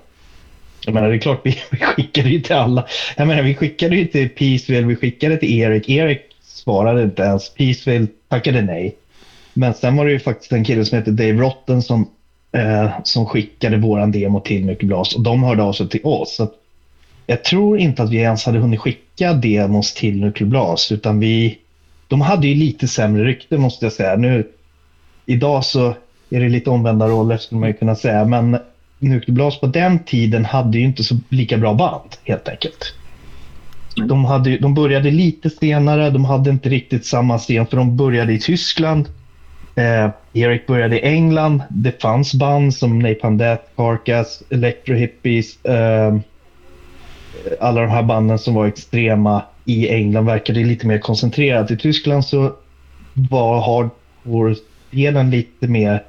[0.85, 2.87] Jag menar, det är klart, vi, vi skickade ju till alla.
[3.17, 5.89] Jag menar, vi skickade ju till Peaceville, vi skickade till Eric.
[5.89, 7.55] Eric svarade inte ens.
[7.55, 8.97] Peaceville tackade nej.
[9.55, 12.09] Men sen var det ju faktiskt en kille som heter Dave Rotten som
[12.53, 16.37] eh, som skickade våran demo till Nuclear Blast och de hörde av sig till oss.
[16.37, 16.51] Så
[17.27, 21.59] jag tror inte att vi ens hade hunnit skicka demos till Nuclear utan vi,
[22.09, 24.17] de hade ju lite sämre rykte måste jag säga.
[24.17, 24.49] Nu,
[25.27, 25.95] idag så
[26.31, 28.59] är det lite omvända roller skulle man ju kunna säga, men
[28.99, 32.95] Nuclear på den tiden hade ju inte så lika bra band helt enkelt.
[34.09, 38.33] De, hade, de började lite senare, de hade inte riktigt samma scen för de började
[38.33, 39.09] i Tyskland
[39.77, 41.63] Eh, Erik började i England.
[41.69, 45.65] Det fanns band som Napalm Death, Carcass, Electro Hippies.
[45.65, 46.17] Eh,
[47.61, 51.71] alla de här banden som var extrema i England verkade lite mer koncentrerat.
[51.71, 52.53] I Tyskland så
[53.15, 56.03] var hardcore-delen lite mer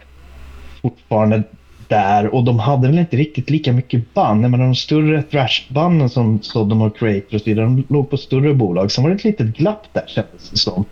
[0.81, 1.43] fortfarande
[1.87, 4.41] där och de hade väl inte riktigt lika mycket band.
[4.41, 8.53] Men de större thrashbanden som Sodom och Creator och så vidare, de låg på större
[8.53, 8.91] bolag.
[8.91, 10.85] Sen var det ett litet glapp där kändes det som.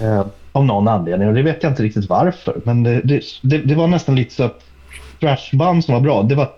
[0.00, 2.60] Eh, av någon anledning och det vet jag inte riktigt varför.
[2.64, 4.64] Men det, det, det, det var nästan lite så att
[5.20, 6.50] thrashband som var bra, det var...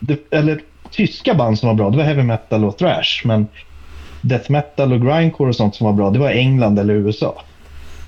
[0.00, 3.22] Det, eller tyska band som var bra, det var heavy metal och thrash.
[3.24, 3.46] Men
[4.20, 7.42] death metal och grindcore och sånt som var bra, det var England eller USA.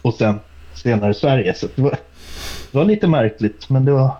[0.03, 0.40] Och sen
[0.75, 1.55] senare Sverige.
[1.55, 1.90] Så det var,
[2.73, 4.11] det var lite märkligt, men det var...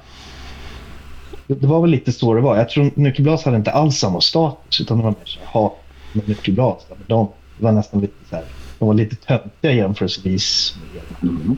[1.47, 2.57] Det var väl lite så det var.
[2.57, 5.77] Jag tror Nyckelblas hade inte alls samma status, utan det var mer så här, ha,
[6.13, 8.45] men Nyckelblas, de, var nästan lite så här
[8.81, 10.75] de var lite töntiga jämförelsevis.
[11.23, 11.57] Mm.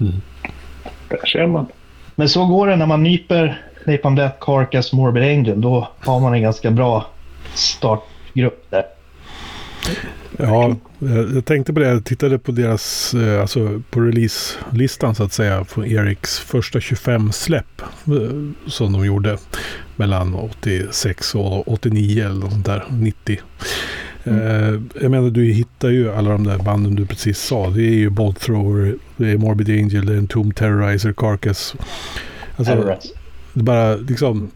[0.00, 0.12] Mm.
[1.08, 1.66] Där ser man.
[2.14, 5.60] Men så går det när man nyper Napalm Death, Carcass, Morbid Angel.
[5.60, 7.06] Då har man en ganska bra
[7.54, 8.84] startgrupp där.
[10.36, 10.76] Ja,
[11.34, 11.88] jag tänkte på det.
[11.88, 15.64] Jag tittade på deras, eh, alltså på releaselistan så att säga.
[15.64, 19.38] Från Eriks första 25 släpp eh, som de gjorde.
[19.96, 22.84] Mellan 86 och 89 eller något sånt där.
[22.90, 23.40] 90.
[24.24, 24.90] Mm.
[25.00, 27.70] Jag menar, du hittar ju alla de där banden du precis sa.
[27.70, 31.74] Det är ju Bolt Thrower, det är Morbid Angel, det är en Tomb Terrorizer, Carcass.
[32.56, 32.74] Alltså,
[33.52, 34.50] det är bara liksom...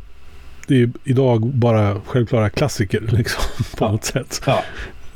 [0.66, 3.42] Det är ju idag bara självklara klassiker liksom,
[3.76, 4.42] på något sätt.
[4.46, 4.64] Ja.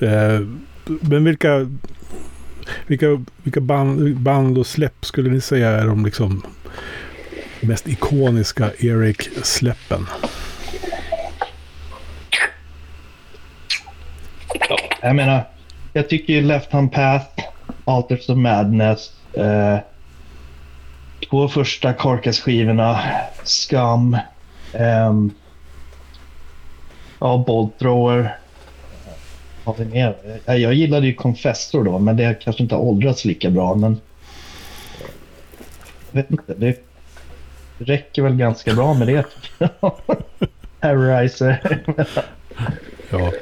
[0.01, 0.41] Eh,
[0.85, 1.71] men vilka,
[2.87, 6.43] vilka, vilka band, band och släpp skulle ni säga är de liksom
[7.61, 10.07] mest ikoniska Eric-släppen?
[14.69, 15.49] Ja, jag menar,
[15.93, 17.43] jag tycker ju Left Hand Path,
[17.85, 19.79] Alters of Madness, eh,
[21.31, 23.01] två första Carcass-skivorna,
[23.45, 24.15] Scum,
[24.73, 25.13] eh,
[27.21, 28.37] ja, Bolt Thrower
[29.67, 30.15] har vi mer?
[30.45, 33.75] Jag gillade ju Confessor då, men det kanske inte har åldrats lika bra.
[33.75, 34.01] Men
[36.11, 36.55] jag vet inte.
[36.55, 36.77] Det
[37.79, 39.25] räcker väl ganska bra med det.
[40.81, 41.79] Terrorizer.
[43.11, 43.33] ja.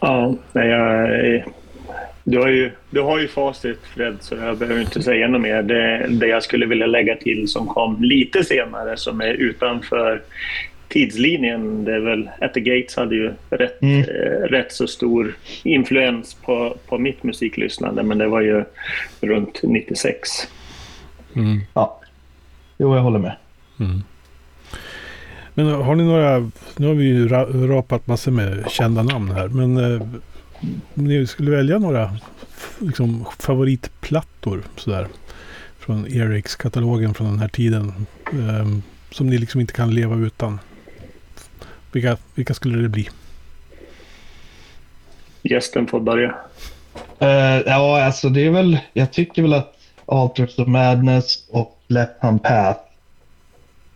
[0.00, 1.44] Ja, nej, jag,
[2.24, 5.62] du, har ju, du har ju facit Fred, så jag behöver inte säga något mer.
[5.62, 10.22] Det, det jag skulle vilja lägga till som kom lite senare, som är utanför
[10.88, 14.00] tidslinjen, det är väl At the Gates hade ju rätt, mm.
[14.00, 18.64] eh, rätt så stor influens på, på mitt musiklyssnande, men det var ju
[19.20, 20.28] runt 96.
[21.36, 21.60] Mm.
[21.74, 22.00] Ja,
[22.78, 23.36] jo jag håller med.
[23.80, 24.02] Mm.
[25.54, 27.28] Men har ni några, nu har vi ju
[27.68, 30.02] rapat massor med kända namn här, men eh,
[30.94, 32.16] ni skulle välja några
[32.78, 35.06] liksom, favoritplattor sådär
[35.78, 37.92] från Eriks katalogen från den här tiden
[38.32, 38.66] eh,
[39.10, 40.58] som ni liksom inte kan leva utan?
[41.96, 43.08] Vilka, vilka skulle det bli?
[45.42, 46.28] Gästen får börja.
[47.22, 47.28] Uh,
[47.66, 48.78] ja, alltså det är väl...
[48.92, 49.74] Jag tycker väl att
[50.06, 52.80] Alters of Madness och Left Hand Path,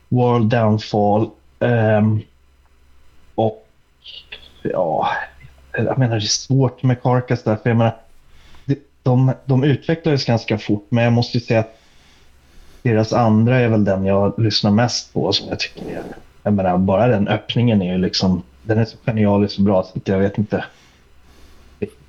[0.09, 2.23] World Downfall um,
[3.35, 3.69] och
[4.63, 5.09] ja,
[5.73, 7.97] jag menar det är svårt med Carcass där, för jag menar
[9.03, 11.79] de, de utvecklades ganska fort, men jag måste ju säga att
[12.83, 16.03] deras andra är väl den jag lyssnar mest på som jag tycker är
[16.43, 20.09] jag menar, bara den öppningen är ju liksom, den är så genialiskt bra så att
[20.09, 20.65] jag vet inte.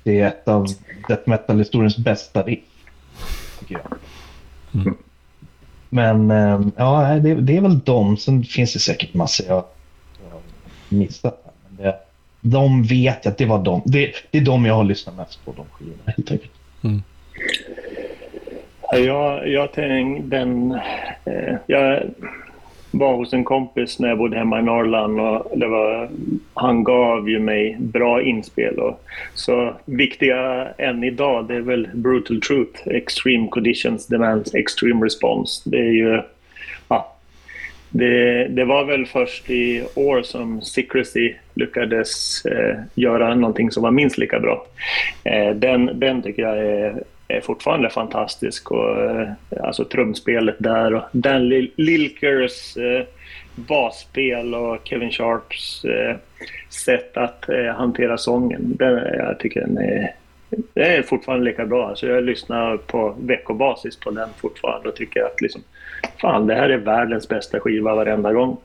[0.02, 0.66] Det är ett av
[1.08, 2.60] death metal-historiens bästa riff,
[3.58, 3.98] tycker jag.
[4.82, 4.96] Mm.
[5.88, 8.16] Men eh, ja, det, det, är väl de.
[8.16, 10.40] Sen finns det säkert massor jag, har
[10.88, 11.54] missat.
[11.68, 11.96] Men det,
[12.40, 13.82] de vet att det var de.
[13.84, 16.52] Det, det, är de jag har lyssnat mest på, de skivorna helt enkelt.
[16.82, 17.02] Mm.
[18.92, 20.72] Jag, jag tänkte den...
[21.24, 22.02] Eh, jag,
[22.92, 26.08] var hos en kompis när jag bodde hemma i Norrland och det var,
[26.54, 28.78] han gav ju mig bra inspel.
[28.78, 29.00] Och,
[29.34, 35.70] så viktiga än idag det är väl Brutal Truth, Extreme Conditions Demands Extreme Response.
[35.70, 36.20] Det är ju...
[36.88, 37.16] Ja,
[37.90, 43.90] det, det var väl först i år som Secrecy lyckades eh, göra någonting som var
[43.90, 44.66] minst lika bra.
[45.24, 47.02] Eh, den, den tycker jag är
[47.36, 48.70] är fortfarande fantastisk.
[48.70, 49.28] Och, eh,
[49.60, 53.06] alltså trumspelet där och Dan Lilkers eh,
[53.54, 56.16] basspel och Kevin Sharps eh,
[56.68, 58.76] sätt att eh, hantera sången.
[58.78, 60.14] Den, jag tycker den är,
[60.50, 61.88] den är fortfarande lika bra.
[61.88, 65.62] Alltså jag lyssnar på veckobasis på den fortfarande och tycker att liksom,
[66.20, 68.56] fan, det här är världens bästa skiva varenda gång.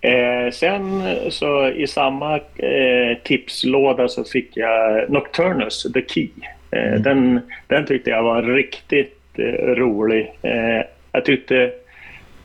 [0.00, 6.28] Eh, sen så i samma eh, tipslåda så fick jag Nocturnus, The Key.
[6.76, 7.02] Eh, mm.
[7.02, 10.32] Den, den tyckte jag var riktigt eh, rolig.
[10.42, 11.70] Eh, jag tyckte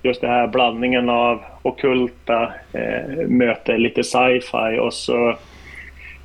[0.04, 5.38] just den här blandningen av okulta eh, möter lite sci-fi och så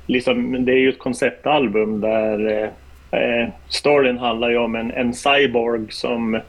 [0.05, 2.63] liksom, det är ju ett konceptalbum där
[3.11, 6.39] eh, storyn handlar ju om en, en cyborg som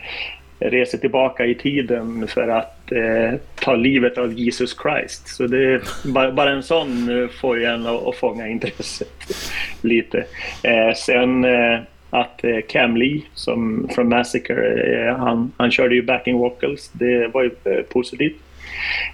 [0.58, 5.28] reser tillbaka i tiden för att eh, ta livet av Jesus Christ.
[5.28, 9.12] Så det bara, bara en sån eh, får ju en att, att fånga intresset
[9.82, 10.24] lite.
[10.62, 16.02] Eh, sen eh, att eh, Cam Lee som från Massacre, eh, han, han körde ju
[16.02, 16.90] backing vocals.
[16.92, 18.36] Det var ju eh, positivt.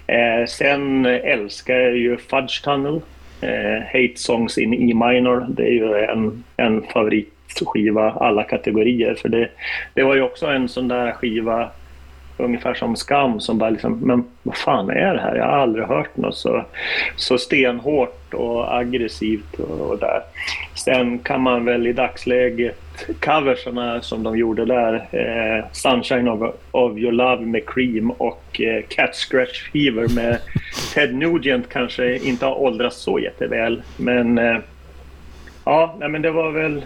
[0.07, 3.01] Eh, sen älskar jag ju Fudge Tunnel.
[3.85, 5.45] Hate Songs in E minor.
[5.49, 9.15] Det är ju en, en favoritskiva alla kategorier.
[9.15, 9.49] För det,
[9.93, 11.69] det var ju också en sån där skiva
[12.37, 15.35] ungefär som Skam som bara liksom, men vad fan är det här?
[15.35, 16.65] Jag har aldrig hört något så,
[17.15, 20.21] så stenhårt och aggressivt och, och där.
[20.75, 22.77] Sen kan man väl i dagsläget
[23.19, 28.83] coversarna som de gjorde där, eh, Sunshine of, of your love med Cream och eh,
[28.89, 30.39] Cat Scratch Fever med
[30.93, 34.57] Ted Nugent kanske inte har åldrats så jätteväl men eh,
[35.65, 36.85] Ja, nej, men det var väl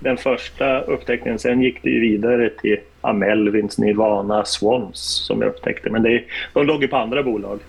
[0.00, 1.38] den första upptäckningen.
[1.38, 5.90] Sen gick det ju vidare till Amelvins, Nirvana, Swans som jag upptäckte.
[5.90, 6.22] Men det,
[6.54, 7.60] de låg ju på andra bolag.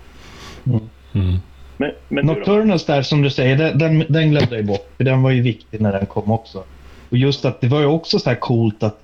[0.66, 0.80] Mm.
[1.12, 1.38] Mm.
[1.76, 2.26] Men, men?
[2.26, 4.88] Nocturnus där som du säger, den, den, glömde jag bort.
[4.96, 6.64] För den var ju viktig när den kom också.
[7.10, 9.00] Och just att det var ju också så här coolt att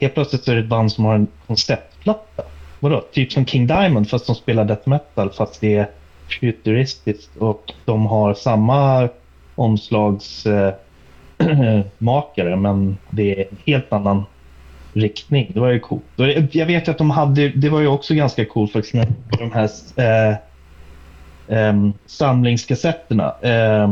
[0.00, 2.42] helt plötsligt så är det ett band som har en konceptplatta.
[2.80, 3.00] Vadå?
[3.12, 5.88] Typ som King Diamond fast de spelar death metal fast det är
[6.40, 9.08] futuristiskt och de har samma
[9.54, 10.74] omslagsmakare
[11.38, 14.24] eh, makare, men det är en helt annan
[15.00, 15.50] riktning.
[15.54, 16.04] Det var ju coolt.
[16.50, 19.08] Jag vet att de hade, det var ju också ganska coolt faktiskt när
[19.38, 20.36] de här eh,
[21.70, 23.34] um, samlingskassetterna.
[23.42, 23.90] Eh,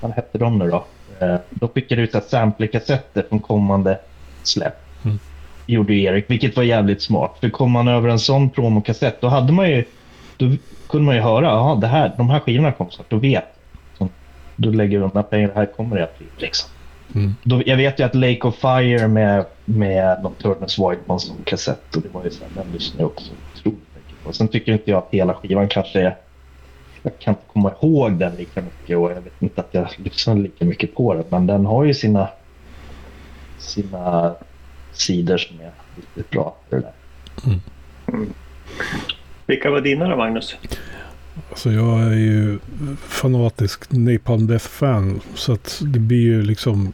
[0.00, 0.84] vad hette de nu då?
[1.20, 3.98] Eh, de skickade ut samplerkassetter från kommande
[4.42, 4.76] släpp.
[5.04, 5.18] Mm.
[5.66, 7.36] Gjorde ju Erik, vilket var jävligt smart.
[7.40, 9.84] För kom man över en sån promokassett, då hade man ju,
[10.36, 10.50] då
[10.88, 13.44] kunde man ju höra, jaha, det här, de här skivorna kom snart, då vet
[13.98, 14.08] så,
[14.56, 16.26] Då lägger vi undan pengar, det här kommer det att bli.
[16.38, 16.70] Liksom.
[17.14, 17.34] Mm.
[17.42, 19.44] Då, jag vet ju att Lake of Fire med,
[19.76, 22.72] med Nocturnus var ju på en sån kassett och det var ju så här, den
[22.72, 24.32] lyssnade jag också otroligt mycket på.
[24.32, 26.16] Sen tycker inte jag att hela skivan kanske är...
[27.02, 30.40] Jag kan inte komma ihåg den lika mycket och jag vet inte att jag lyssnade
[30.40, 31.24] lika mycket på den.
[31.28, 32.28] Men den har ju sina,
[33.58, 34.34] sina
[34.92, 36.56] sidor som är riktigt bra.
[36.70, 36.92] Det där.
[39.46, 40.56] Vilka var dina då, Magnus?
[41.50, 42.58] Alltså jag är ju
[42.96, 45.20] fanatisk Napalm Death-fan.
[45.34, 46.92] Så att det blir ju liksom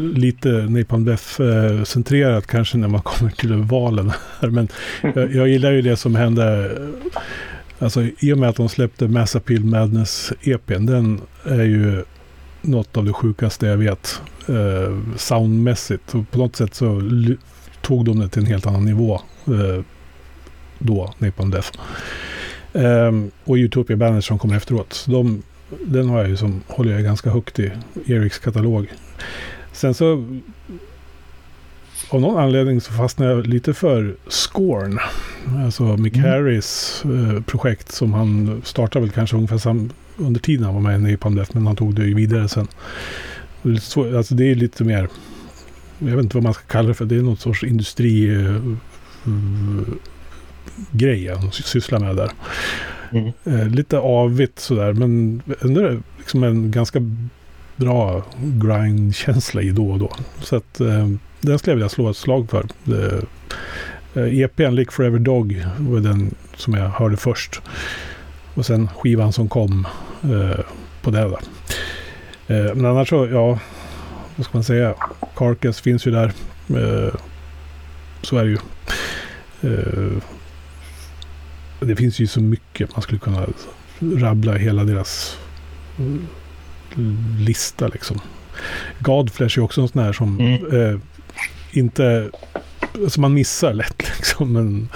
[0.00, 4.48] lite Napalm Death-centrerat kanske när man kommer till valen här.
[4.48, 4.68] Men
[5.14, 6.76] jag, jag gillar ju det som hände.
[7.78, 10.86] Alltså i och med att de släppte Mass Appeal Madness EPn.
[10.86, 12.04] Den är ju
[12.62, 14.22] något av det sjukaste jag vet.
[14.48, 16.14] Eh, soundmässigt.
[16.14, 17.02] Och på något sätt så
[17.80, 19.20] tog de det till en helt annan nivå.
[19.46, 19.84] Eh,
[20.78, 21.70] då, Napalm Death.
[22.72, 23.12] Eh,
[23.44, 24.92] och Utopia Banners som kommer efteråt.
[24.92, 25.42] Så de,
[25.86, 27.72] den har jag ju som, håller jag ganska högt i
[28.06, 28.88] Eriks katalog.
[29.72, 30.24] Sen så
[32.08, 34.98] av någon anledning så fastnade jag lite för Scorn.
[35.64, 36.30] Alltså Mick Mm.
[36.30, 41.10] Harris eh, projekt som han startade väl kanske ungefär sam, under tiden han var med
[41.10, 41.50] i Napalm Death.
[41.54, 42.68] Men han tog det ju vidare sen.
[43.80, 45.08] Så, alltså det är lite mer,
[45.98, 47.04] jag vet inte vad man ska kalla det för.
[47.04, 48.56] Det är något sorts industri eh,
[50.90, 52.30] grej han sysslar med där.
[53.12, 53.32] Mm.
[53.44, 57.00] Eh, lite avigt sådär, men ändå liksom en ganska
[57.80, 60.12] bra grind-känsla i då och då.
[60.40, 61.08] Så att eh,
[61.40, 62.66] den skulle jag vilja slå ett slag för.
[62.88, 63.18] Eh,
[64.14, 67.60] eh e EPn, Lick Forever Dog, var den som jag hörde först.
[68.54, 69.86] Och sen skivan som kom
[70.22, 70.60] eh,
[71.02, 71.20] på det.
[71.20, 71.38] Då.
[72.54, 73.58] Eh, men annars så, ja,
[74.36, 74.94] vad ska man säga?
[75.36, 76.32] Carcass finns ju där.
[76.68, 77.14] Eh,
[78.22, 78.58] så är det ju.
[79.62, 80.22] Eh,
[81.80, 83.46] det finns ju så mycket man skulle kunna
[84.00, 85.38] rabbla hela deras
[85.98, 86.39] eh,
[87.38, 88.20] lista liksom.
[88.98, 90.92] Godflesh är också en sån här som Mm.
[90.94, 90.98] eh,
[91.72, 92.30] inte...
[93.04, 94.52] Alltså man missar lätt liksom.
[94.52, 94.88] Men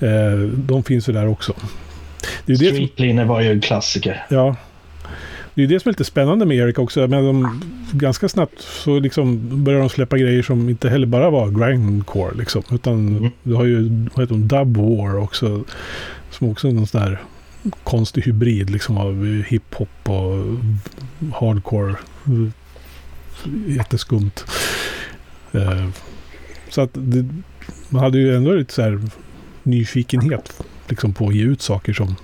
[0.00, 1.52] eh, de finns ju där också.
[2.46, 4.26] Det är ju det som, Street Cleaner var ju en klassiker.
[4.30, 4.56] ja,
[5.54, 7.00] det är det som är lite spännande med Erik också.
[7.08, 7.62] Men de,
[7.92, 12.34] ganska snabbt så liksom börjar de släppa grejer som inte heller bara var grindcore.
[12.34, 13.30] Liksom, utan Mm.
[13.42, 15.64] du har ju vad heter de, Dub War också.
[16.30, 17.18] Som också är någon sån där
[17.84, 20.44] konstig hybrid liksom av hiphop och
[21.34, 21.94] hardcore.
[23.66, 24.44] Jätteskumt.
[25.52, 25.88] Eh,
[26.68, 27.28] så att det,
[27.88, 29.00] man hade ju ändå lite så här
[29.62, 32.16] nyfikenhet liksom på att ge ut saker som,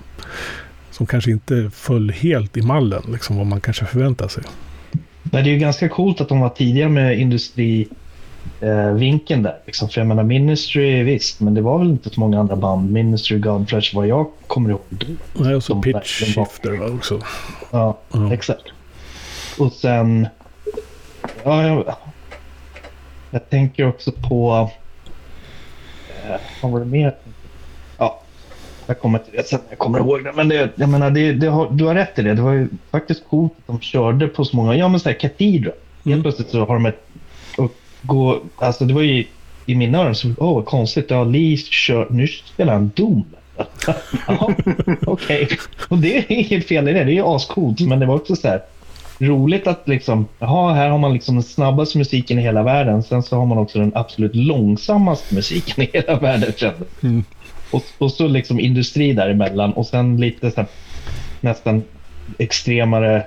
[0.91, 4.43] som kanske inte föll helt i mallen, liksom vad man kanske förväntar sig.
[5.23, 7.89] Det är ju ganska coolt att de var tidiga med industri
[8.61, 9.59] eh, vinkeln där.
[9.67, 9.89] Liksom.
[9.89, 12.91] För jag menar Ministry, visst, men det var väl inte så många andra band.
[12.93, 14.81] Ministry, Godflesh, vad jag kommer ihåg.
[14.89, 15.07] då.
[15.45, 17.21] Nej, och så pitch var- shifter va, också.
[17.71, 18.33] Ja, Ja.
[18.33, 18.65] exakt.
[19.59, 20.29] Och sen...
[21.45, 21.95] Ja, jag,
[23.31, 24.71] jag tänker också på...
[26.25, 27.15] Eh, vad var det mer?
[27.99, 28.21] Ja,
[28.87, 29.61] jag kommer till det sen.
[29.69, 30.33] Jag kommer ihåg det.
[30.33, 32.35] Men det, jag menar, det, det har, du har rätt i det.
[32.35, 34.75] Det var ju faktiskt coolt att de körde på så många...
[34.77, 35.75] Ja, men sådär Cathedral.
[36.05, 36.13] Mm.
[36.15, 37.07] Helt plötsligt så har de ett...
[38.03, 39.25] Gå, alltså det var ju
[39.67, 40.29] i mina öron så...
[40.39, 41.11] Åh, vad konstigt.
[41.11, 42.07] Ja, Lee kör...
[42.11, 43.25] Nu spelar han Doom.
[44.27, 44.55] Ja,
[45.07, 45.49] okej.
[45.89, 47.05] Och det är inget fel i det.
[47.05, 47.81] Det är ju ascoolt.
[47.81, 48.63] Men det var också så här
[49.19, 53.03] roligt att liksom, jaha, här har man liksom den snabbaste musiken i hela världen.
[53.03, 56.53] Sen så har man också den absolut långsammaste musiken i hela världen.
[57.03, 57.25] Mm.
[57.71, 60.67] Och, och så liksom industri däremellan och sen lite så här,
[61.41, 61.83] nästan
[62.39, 63.27] extremare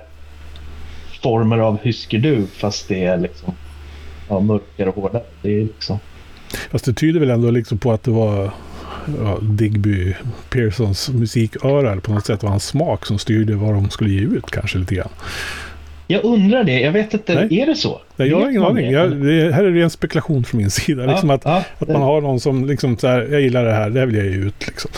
[1.22, 3.54] former av hyskerdu fast det är liksom
[4.28, 5.22] ja, mörkare och hårdare.
[5.42, 5.98] Det är liksom...
[6.70, 8.50] Fast det tyder väl ändå liksom på att det var
[9.18, 10.14] ja, Digby
[10.50, 14.20] Pearsons musiköra eller på något sätt var hans smak som styrde vad de skulle ge
[14.20, 15.08] ut kanske lite grann.
[16.06, 16.80] Jag undrar det.
[16.80, 17.34] Jag vet inte.
[17.34, 17.60] Nej.
[17.60, 18.00] Är det så?
[18.16, 18.86] Nej, jag har ingen aning.
[18.86, 18.92] det?
[18.92, 21.04] Jag, det här är ren spekulation från min sida.
[21.04, 21.62] Ja, Liksom att, ja.
[21.78, 24.16] att man har någon som liksom så här, jag gillar det här, det här vill
[24.16, 24.66] jag ge ut.
[24.66, 24.90] Liksom.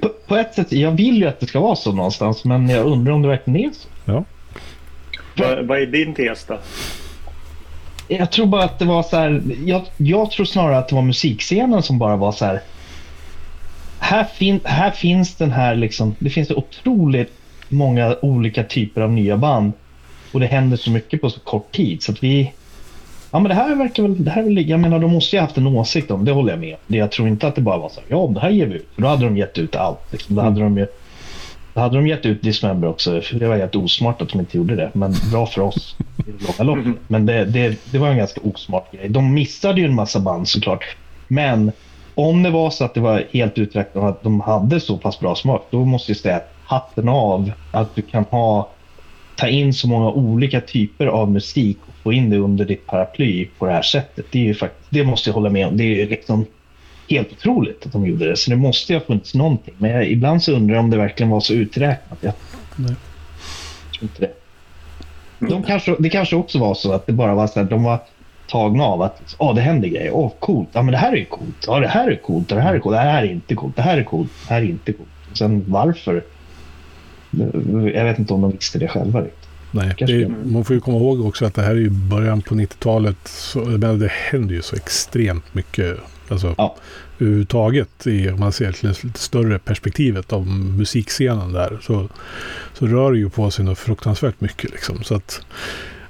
[0.00, 2.86] på, på ett sätt, jag vill ju att det ska vara så någonstans, men jag
[2.86, 3.88] undrar om det verkligen är så.
[4.04, 4.24] Ja.
[5.36, 6.58] Vad, vad är din tes då?
[8.08, 9.42] Jag tror bara att det var så här.
[9.66, 12.60] Jag, jag tror snarare att det var musikscenen som bara var så här.
[13.98, 16.14] Här, fin, här finns den här liksom.
[16.18, 17.32] Det finns så otroligt
[17.68, 19.72] många olika typer av nya band.
[20.32, 22.02] Och det händer så mycket på så kort tid.
[22.02, 22.52] Så att vi...
[23.30, 24.24] Ja men det här verkar väl...
[24.24, 26.24] Det här vill, jag menar de måste ju ha haft en åsikt om.
[26.24, 26.96] Det håller jag med om.
[26.96, 28.06] Jag tror inte att det bara var så här.
[28.08, 28.88] Ja det här ger vi ut.
[28.94, 30.12] För då hade de gett ut allt.
[30.12, 30.36] Liksom.
[30.36, 30.86] Då hade de ju...
[31.74, 33.20] Då hade de gett ut Dismember också.
[33.20, 34.90] För det var helt osmart att de inte gjorde det.
[34.92, 35.96] Men bra för oss
[36.26, 37.02] i det långa loppet.
[37.08, 39.08] Men det, det, det var en ganska osmart grej.
[39.08, 40.96] De missade ju en massa band såklart.
[41.28, 41.72] Men
[42.14, 45.20] om det var så att det var helt uträknat och att de hade så pass
[45.20, 45.66] bra smak.
[45.70, 48.68] Då måste jag säga att hatten av att du kan ha
[49.36, 53.48] ta in så många olika typer av musik och få in det under ditt paraply
[53.58, 54.26] på det här sättet.
[54.30, 55.76] Det, är ju faktiskt, det måste jag hålla med om.
[55.76, 56.46] Det är ju liksom
[57.08, 58.36] helt otroligt att de gjorde det.
[58.36, 59.74] Så det måste ju ha funnits någonting.
[59.78, 62.18] Men jag, ibland så undrar jag om det verkligen var så uträknat.
[62.20, 62.32] Jag
[62.76, 62.94] Nej.
[63.92, 64.41] tror inte det.
[65.48, 67.98] De kanske, det kanske också var så att det bara var så att de var
[68.46, 70.10] tagna av att oh, det händer grejer.
[70.14, 70.68] Åh, coolt.
[70.72, 71.64] Ja, men det här är coolt.
[71.66, 72.48] Ja, det här är coolt.
[72.48, 72.96] Det här är coolt.
[72.96, 73.76] Det här är inte coolt.
[73.76, 74.30] Det här är coolt.
[74.48, 75.08] Det här är inte coolt.
[75.30, 76.24] Och sen varför?
[77.94, 79.48] Jag vet inte om de visste det själva riktigt.
[79.70, 82.54] Nej, det man får ju komma ihåg också att det här är ju början på
[82.54, 83.16] 90-talet.
[83.24, 85.96] Så, men det händer ju så extremt mycket.
[86.28, 86.76] Alltså, Ja.
[87.22, 91.78] Överhuvudtaget i, om man ser till det lite större perspektivet av musikscenen där.
[91.82, 92.08] Så,
[92.74, 95.02] så rör det ju på sig något fruktansvärt mycket liksom.
[95.02, 95.40] Så att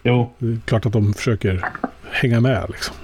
[0.02, 1.64] Jo, det är klart att de försöker
[2.10, 2.94] hänga med liksom.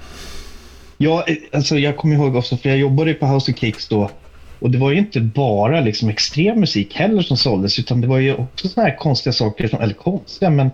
[0.97, 4.11] Ja, alltså jag kommer ihåg också, för jag jobbade på House of Kicks då.
[4.59, 8.17] Och det var ju inte bara liksom extrem musik heller som såldes, utan det var
[8.17, 10.69] ju också såna här konstiga saker, som, eller konstiga, men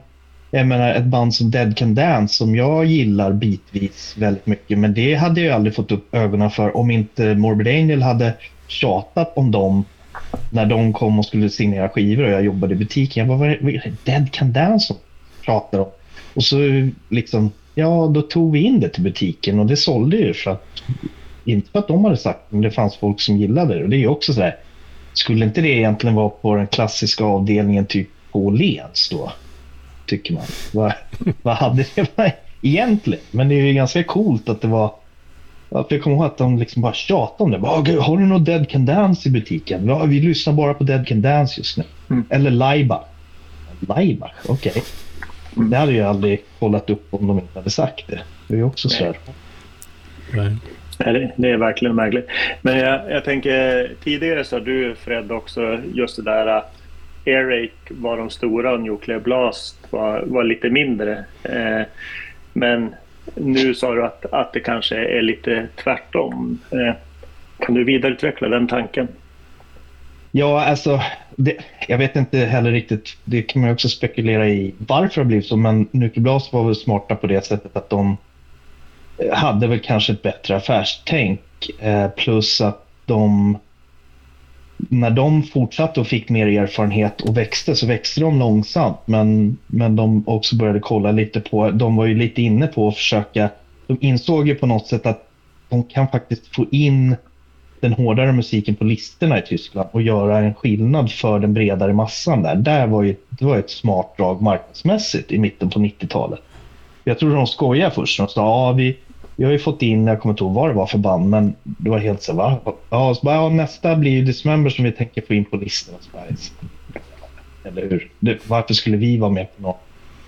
[0.57, 4.93] jag menar ett band som Dead Can Dance som jag gillar bitvis väldigt mycket, men
[4.93, 8.33] det hade jag aldrig fått upp ögonen för om inte Morbid Angel hade
[8.67, 9.85] tjatat om dem
[10.49, 13.27] när de kom och skulle signera skivor och jag jobbade i butiken.
[13.27, 14.95] Jag bara, vad är det Dead Can Dance som
[15.45, 15.91] pratar om?
[16.35, 16.57] Och så
[17.09, 20.67] liksom, ja då tog vi in det till butiken och det sålde ju för att,
[21.45, 23.83] inte för att de hade sagt men det fanns folk som gillade det.
[23.83, 24.55] Och det är ju också sådär,
[25.13, 29.31] skulle inte det egentligen vara på den klassiska avdelningen typ på Åhléns då?
[30.05, 30.43] Tycker man.
[30.73, 30.93] Vad,
[31.41, 33.19] vad hade det varit egentligen?
[33.31, 34.93] Men det är ju ganska coolt att det var
[35.69, 37.59] för jag kommer ihåg att de liksom bara tjatade om det.
[37.59, 39.87] Bara, "Gud, har du något Dead Can Dance i butiken?
[39.87, 41.83] Ja, vi lyssnar bara på Dead Can Dance just nu.
[42.09, 42.23] Mm.
[42.29, 43.03] Eller Laibach.
[43.79, 44.83] Laibach, okej.
[45.55, 48.19] Det hade jag aldrig kollat upp om de inte hade sagt det.
[48.47, 49.17] Det är ju också så här.
[50.33, 50.55] Nej.
[50.99, 52.27] Nej, det- Det är verkligen märkligt.
[52.61, 56.63] Men jag, jag tänker, tidigare sa du Fred också just det där
[57.26, 61.26] Airake var de stora och Nuclear Blast var, var lite mindre.
[61.43, 61.82] Eh,
[62.53, 62.95] men
[63.36, 66.59] nu sa du att, att det kanske är lite tvärtom.
[66.71, 66.93] Eh,
[67.59, 69.07] kan du vidareutveckla den tanken?
[70.32, 71.01] Ja, alltså.
[71.36, 71.57] Det,
[71.88, 73.17] jag vet inte heller riktigt.
[73.23, 75.57] Det kan man också spekulera i varför det har blivit så.
[75.57, 78.17] Men Nuclear var väl smarta på det sättet att de
[79.32, 81.41] hade väl kanske ett bättre affärstänk.
[81.80, 83.57] Eh, plus att de
[84.78, 88.97] när de fortsatte och fick mer erfarenhet och växte så växte de långsamt.
[89.05, 92.95] Men, men de också började kolla lite på, de var ju lite inne på att
[92.95, 93.49] försöka,
[93.88, 95.30] de insåg ju på något sätt att
[95.69, 97.15] de kan faktiskt få in
[97.80, 102.41] den hårdare musiken på listorna i Tyskland och göra en skillnad för den bredare massan
[102.41, 102.55] där.
[102.55, 106.39] Där var ju, det var ett smart drag marknadsmässigt i mitten på 90-talet.
[107.03, 108.17] Jag tror de skojade först.
[108.17, 108.97] De sa ja, vi,
[109.36, 111.55] vi har ju fått in, jag kommer inte ihåg vad det var för band, men
[111.63, 112.59] det var helt så va?
[112.89, 115.97] Ja, så bara, ja, nästa blir ju Dismember som vi tänker få in på listorna.
[116.01, 116.23] Så bara,
[117.63, 118.11] Eller hur?
[118.19, 119.75] Det, varför skulle vi vara med på någon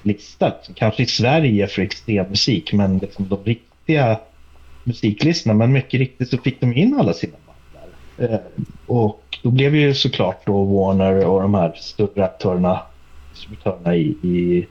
[0.03, 0.53] lista?
[0.75, 4.19] Kanske i Sverige för extremmusik, men liksom de riktiga
[4.83, 5.53] musiklistorna.
[5.53, 7.57] Men mycket riktigt så fick de in alla sina band
[8.17, 8.33] där.
[8.33, 8.39] Eh,
[8.85, 12.81] och då blev ju såklart då Warner och de här större aktörerna,
[13.29, 14.67] distributörerna i, i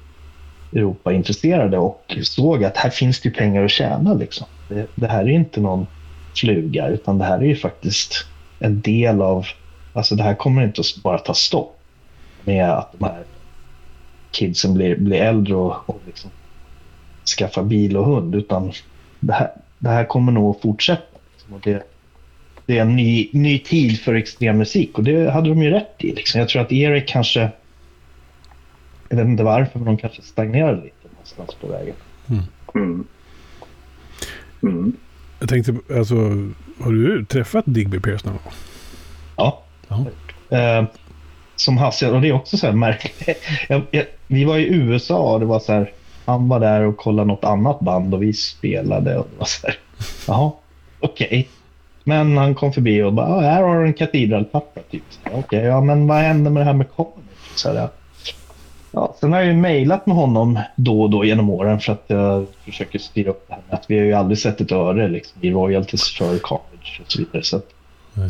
[0.77, 4.15] Europa intresserade och såg att här finns det pengar att tjäna.
[4.15, 4.47] Liksom.
[4.69, 5.87] Det, det här är inte någon
[6.35, 8.27] fluga utan det här är ju faktiskt
[8.59, 9.47] en del av,
[9.93, 11.79] alltså det här kommer inte att bara ta stopp
[12.45, 13.25] med att de här
[14.31, 16.31] kidsen blir, blir äldre och, och liksom
[17.39, 18.73] skaffar bil och hund utan
[19.21, 21.19] det här, det här kommer nog att fortsätta.
[21.33, 21.55] Liksom.
[21.55, 21.83] Och det,
[22.67, 25.95] det är en ny, ny tid för extrem musik och det hade de ju rätt
[25.99, 26.13] i.
[26.13, 26.41] Liksom.
[26.41, 27.51] Jag tror att Erik kanske
[29.09, 31.95] jag vet inte varför, men de kanske stagnerade lite någonstans på vägen.
[32.75, 33.07] Mm.
[34.63, 34.97] Mm.
[35.41, 36.15] Jag tänkte, alltså,
[36.81, 38.53] har du träffat Digby Pierce någon gång?
[39.37, 39.63] Ja.
[39.89, 40.07] Ja.
[40.59, 40.85] Eh,
[41.57, 42.15] som hastigast.
[42.15, 43.39] Och det är också så här märkligt.
[43.69, 45.93] Jag, jag, vi var i USA och det var så här,
[46.25, 49.19] han var där och kollade något annat band och vi spelade.
[49.19, 49.79] Och det var så här,
[50.27, 50.53] jaha,
[51.01, 51.27] okej.
[51.27, 51.45] Okay.
[52.05, 54.81] Men han kom förbi och bara, här har du en katedralpappa.
[54.91, 55.03] Typ.
[55.25, 57.11] Okej, okay, ja men vad hände med det här med Conny?
[57.55, 57.91] Så här, ja.
[59.21, 62.47] Sen har jag ju mejlat med honom då och då genom åren för att jag
[62.65, 65.39] försöker styra upp det här med att vi har ju aldrig sett ett öre liksom,
[65.41, 67.43] i royalties för Carnage och så vidare.
[67.43, 67.67] Så att,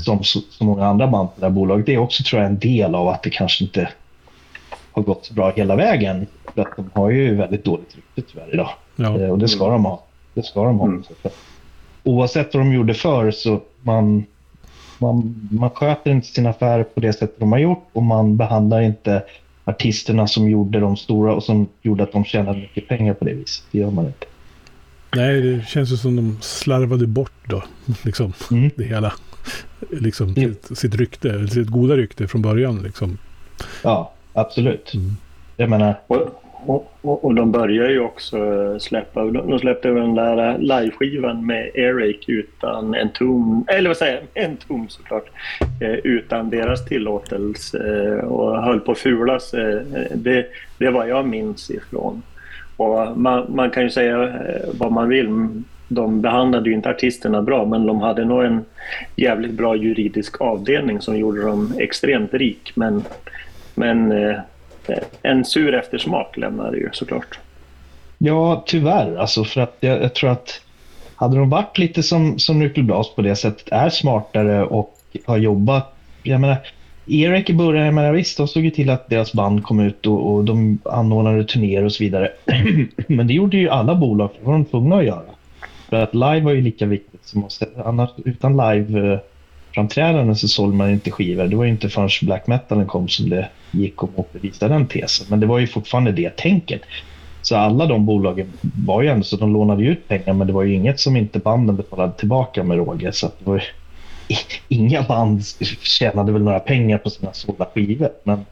[0.02, 1.86] som så, så, många andra band på det här bolaget.
[1.86, 3.88] Det är också tror jag en del av att det kanske inte
[4.92, 6.26] har gått så bra hela vägen.
[6.54, 8.70] För att de har ju väldigt dåligt rykte tyvärr idag.
[8.96, 9.20] Ja.
[9.20, 10.02] Eh, och det ska de ha.
[10.34, 10.86] Det ska de ha.
[10.86, 11.02] Mm.
[12.04, 14.24] Oavsett vad de gjorde förr så man,
[14.98, 18.80] man, man sköter inte sina affärer på det sättet de har gjort och man behandlar
[18.80, 19.22] inte
[19.66, 23.34] artisterna som gjorde de stora och som gjorde att de tjänade mycket pengar på det
[23.34, 23.64] viset.
[23.70, 24.26] Det gör man inte.
[25.16, 27.62] Nej, det känns ju som de slarvade bort då,
[28.02, 28.70] liksom, mm.
[28.76, 29.12] det hela.
[29.90, 30.54] Liksom mm.
[30.54, 33.18] sitt, sitt rykte, sitt goda rykte från början liksom.
[33.82, 34.94] Ja, absolut.
[34.94, 35.16] Mm.
[35.56, 36.00] Jag menar...
[36.06, 38.38] Och, och, och, de börjar ju också
[38.80, 44.44] släppa, de släppte den där liveskivan med Eric utan en tom, eller vad säger jag,
[44.44, 45.26] en tom såklart,
[45.80, 49.50] eh, utan deras tillåtelse eh, och höll på att fulas.
[49.50, 49.84] sig.
[50.14, 50.46] det,
[50.78, 52.22] det vad jag minns ifrån.
[52.76, 54.32] Och man, man kan ju säga
[54.78, 55.48] vad man vill,
[55.88, 58.64] de behandlade ju inte artisterna bra men de hade nog en
[59.16, 62.72] jävligt bra juridisk avdelning som gjorde dem extremt rik.
[62.74, 63.04] Men,
[63.74, 64.12] men
[64.89, 67.39] Eh, en sur eftersmak lämnar det ju såklart.
[68.18, 69.16] Ja, tyvärr.
[69.16, 70.61] Alltså för att jag, jag tror att
[71.16, 74.95] hade de varit lite som, som Nyckelblas på det sättet, är smartare och
[75.26, 75.95] har jobbat.
[76.22, 76.57] Jag menar,
[77.07, 80.07] Eric i början, jag menar, visst, de såg ju till att deras band kom ut
[80.07, 82.32] och, och de anordnade turnéer och så vidare.
[83.07, 85.22] Men det gjorde ju alla bolag, det var de tvungna att göra.
[85.89, 89.18] För att live var ju lika viktigt som att annars, utan eh,
[89.76, 91.46] framträdanden så sålde man inte skivor.
[91.46, 95.26] Det var ju inte förrän black metalen kom som det gick att motbevisa den tesen.
[95.30, 96.80] Men det var ju fortfarande det tänket.
[97.42, 98.52] Så alla de bolagen
[98.86, 101.38] var ju ändå så de lånade ut pengar men det var ju inget som inte
[101.38, 103.12] banden betalade tillbaka med råge.
[103.12, 103.62] Så det var ju,
[104.68, 105.42] inga band
[105.82, 108.10] tjänade väl några pengar på sina sålda skivor.
[108.24, 108.44] Men,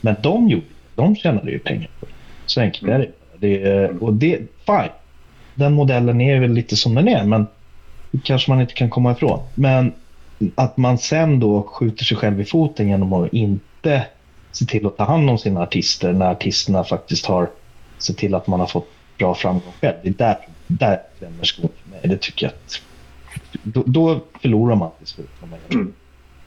[0.00, 2.12] men de gjorde De tjänade ju pengar på det.
[2.46, 3.48] Så enkelt är det.
[3.48, 4.92] det och det, fine
[5.54, 7.46] den modellen är väl lite som den är, men
[8.10, 9.40] det kanske man inte kan komma ifrån.
[9.54, 9.92] Men
[10.54, 14.06] att man sen då skjuter sig själv i foten genom att inte
[14.52, 17.50] se till att ta hand om sina artister när artisterna faktiskt har
[17.98, 18.88] sett till att man har fått
[19.18, 19.96] bra framgång själv.
[20.02, 20.36] Det är där,
[20.66, 22.00] där klämmer skon för mig.
[22.02, 22.82] Det tycker jag att
[23.62, 25.28] då, då förlorar man till slut.
[25.70, 25.92] Mm.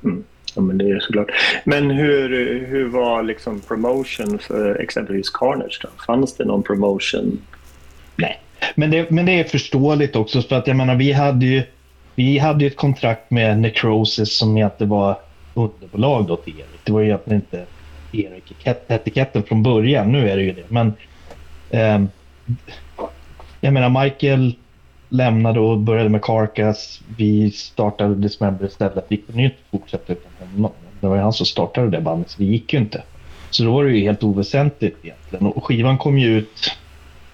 [0.04, 0.24] Mm.
[0.56, 1.32] Ja, men det är såklart.
[1.66, 2.30] Men hur,
[2.66, 5.80] hur var liksom promotion för exempelvis Carnage?
[5.82, 5.90] Då?
[6.06, 7.42] Fanns det någon promotion?
[8.16, 8.42] Nej,
[8.76, 11.64] men det, men det är förståeligt också för att jag menar vi hade ju
[12.16, 15.18] vi hade ett kontrakt med Necrosis som egentligen var
[15.54, 16.82] underbolag då till Erik.
[16.84, 17.66] Det var ju egentligen inte
[18.12, 20.12] Erik-etiketten från början.
[20.12, 20.70] Nu är det ju det.
[20.70, 20.94] Men
[21.70, 22.04] eh,
[23.62, 24.56] jag menar Michael
[25.10, 27.02] lämnade och började med Carcass.
[27.18, 29.06] Vi startade Dismember istället.
[29.08, 30.72] Vi kunde ju inte fortsätta utan honom.
[31.02, 33.04] Det var ju han som startade det bandet så det gick ju inte.
[33.50, 35.46] Så då var det ju helt oväsentligt egentligen.
[35.46, 36.78] Och skivan kom ju ut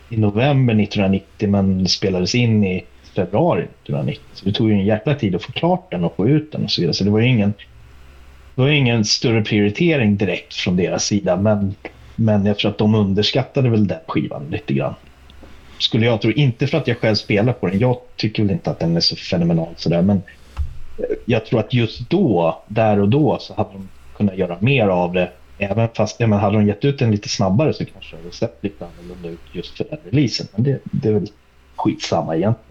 [0.10, 2.86] i november 1990 men spelades in i
[3.26, 4.24] februari 1990.
[4.34, 6.64] Så det tog ju en jäkla tid att få klart den och få ut den
[6.64, 6.94] och så vidare.
[6.94, 7.54] Så det var ju ingen,
[8.56, 11.38] det var ingen större prioritering direkt från deras sida.
[11.38, 11.76] Men,
[12.16, 14.94] men jag tror att de underskattade väl den skivan lite grann.
[15.80, 16.32] Skulle jag tro.
[16.32, 17.80] Inte för att jag själv spelar på den.
[17.80, 20.02] Jag tycker väl inte att den är så fenomenal sådär.
[20.02, 20.18] Men
[20.98, 24.88] eh, jag tror att just då, där och då, så hade de kunnat göra mer
[24.88, 28.16] av det Även fast, ja, men hade de gett ut den lite snabbare så kanske
[28.16, 30.48] det hade sett lite annorlunda ut just för den releasen.
[30.56, 31.28] Men det, det är väl
[31.76, 32.69] skitsamma egentligen.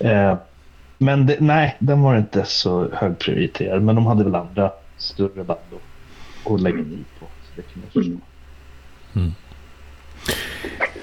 [0.00, 0.36] Eh,
[0.98, 3.82] men det, nej, den var inte så högprioriterad.
[3.82, 7.26] Men de hade väl andra större band att, att lägga i på.
[7.26, 8.10] Så det kan jag förstå.
[8.10, 8.20] Mm.
[9.14, 9.32] mm.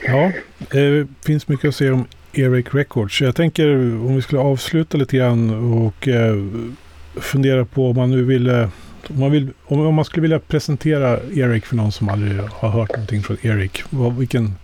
[0.05, 0.31] Ja,
[0.71, 3.21] det finns mycket att säga om Eric Records.
[3.21, 5.49] Jag tänker om vi skulle avsluta lite grann
[5.83, 6.35] och eh,
[7.15, 8.69] fundera på om man nu ville eh,
[9.09, 12.89] om man, vill, om man skulle vilja presentera Eric för någon som aldrig har hört
[12.89, 13.83] någonting från Eric.
[13.89, 14.55] Vad, vilken,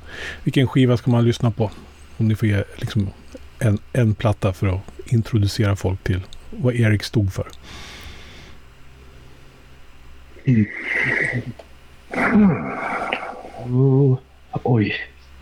[0.43, 1.71] vilken skiva ska man lyssna på?
[2.17, 3.09] Om ni får ge liksom
[3.59, 7.47] en, en platta för att introducera folk till vad Erik stod för.
[10.45, 10.65] Mm.
[13.69, 14.17] Oh,
[14.63, 14.93] oj,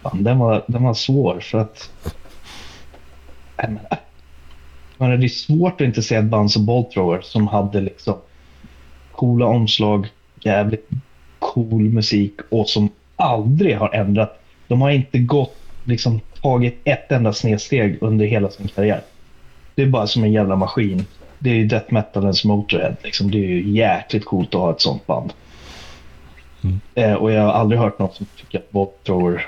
[0.02, 1.92] fan, den, var, den var svår för att...
[4.98, 8.18] Men, det är svårt att inte säga ett band som Bolt som hade liksom
[9.12, 10.08] coola omslag,
[10.40, 10.90] jävligt
[11.40, 14.44] cool musik och som aldrig har ändrat.
[14.68, 19.02] De har inte gått, liksom tagit ett enda snedsteg under hela sin karriär.
[19.76, 21.06] Det är bara som en jävla maskin.
[21.40, 22.96] Det är ju death metalens Motorhead.
[23.04, 23.32] Liksom.
[23.32, 25.34] Det är ju jäkligt coolt att ha ett sånt band.
[26.64, 26.80] Mm.
[26.96, 29.48] Eh, och jag har aldrig hört någon som tycker att Bolt Thrower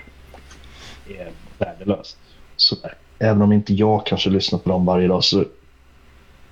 [1.10, 1.28] är
[1.58, 2.18] värdelöst.
[2.56, 2.93] Sådär.
[3.20, 5.24] Även om inte jag kanske lyssnar på dem varje dag.
[5.24, 5.45] Så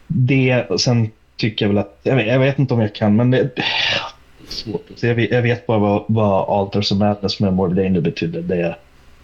[0.07, 3.31] det, sen tycker jag väl att, jag vet, jag vet inte om jag kan, men
[3.31, 4.85] det, det är svårt.
[4.99, 8.41] Jag, vet, jag vet bara vad, vad Alters of Madness med Morbid Angel betydde.
[8.41, 8.75] Det,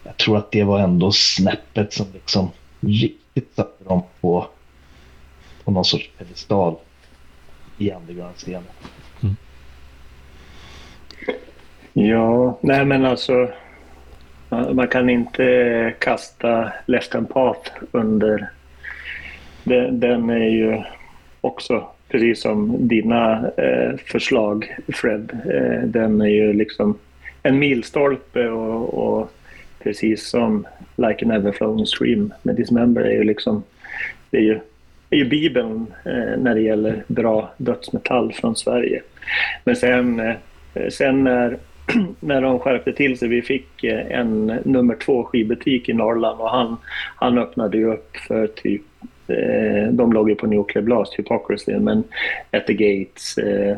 [0.03, 4.47] jag tror att det var ändå snäppet som liksom riktigt satte dem på,
[5.63, 6.75] på någon sorts pedestal
[7.77, 8.63] i underground-scenen.
[9.23, 9.35] Mm.
[11.93, 13.49] Ja, nej men alltså
[14.73, 18.49] man kan inte kasta Left and Path under...
[19.91, 20.83] Den är ju
[21.41, 26.97] också, precis som dina eh, förslag Fred, eh, den är ju liksom
[27.43, 29.31] en milstolpe och, och
[29.83, 33.63] precis som Like an Everflowing Stream med Dismember är ju liksom,
[34.29, 34.59] det är ju,
[35.09, 39.01] är ju bibeln eh, när det gäller bra dödsmetall från Sverige.
[39.63, 40.35] Men sen, eh,
[40.89, 41.57] sen när,
[42.19, 46.49] när de skärpte till sig, vi fick eh, en nummer två skivbutik i Norrland och
[46.49, 46.77] han,
[47.15, 48.81] han öppnade ju upp för typ
[49.27, 52.03] eh, de låg ju på Nuclear Blast, Hypocrisy, men
[52.51, 53.77] At the Gates, eh,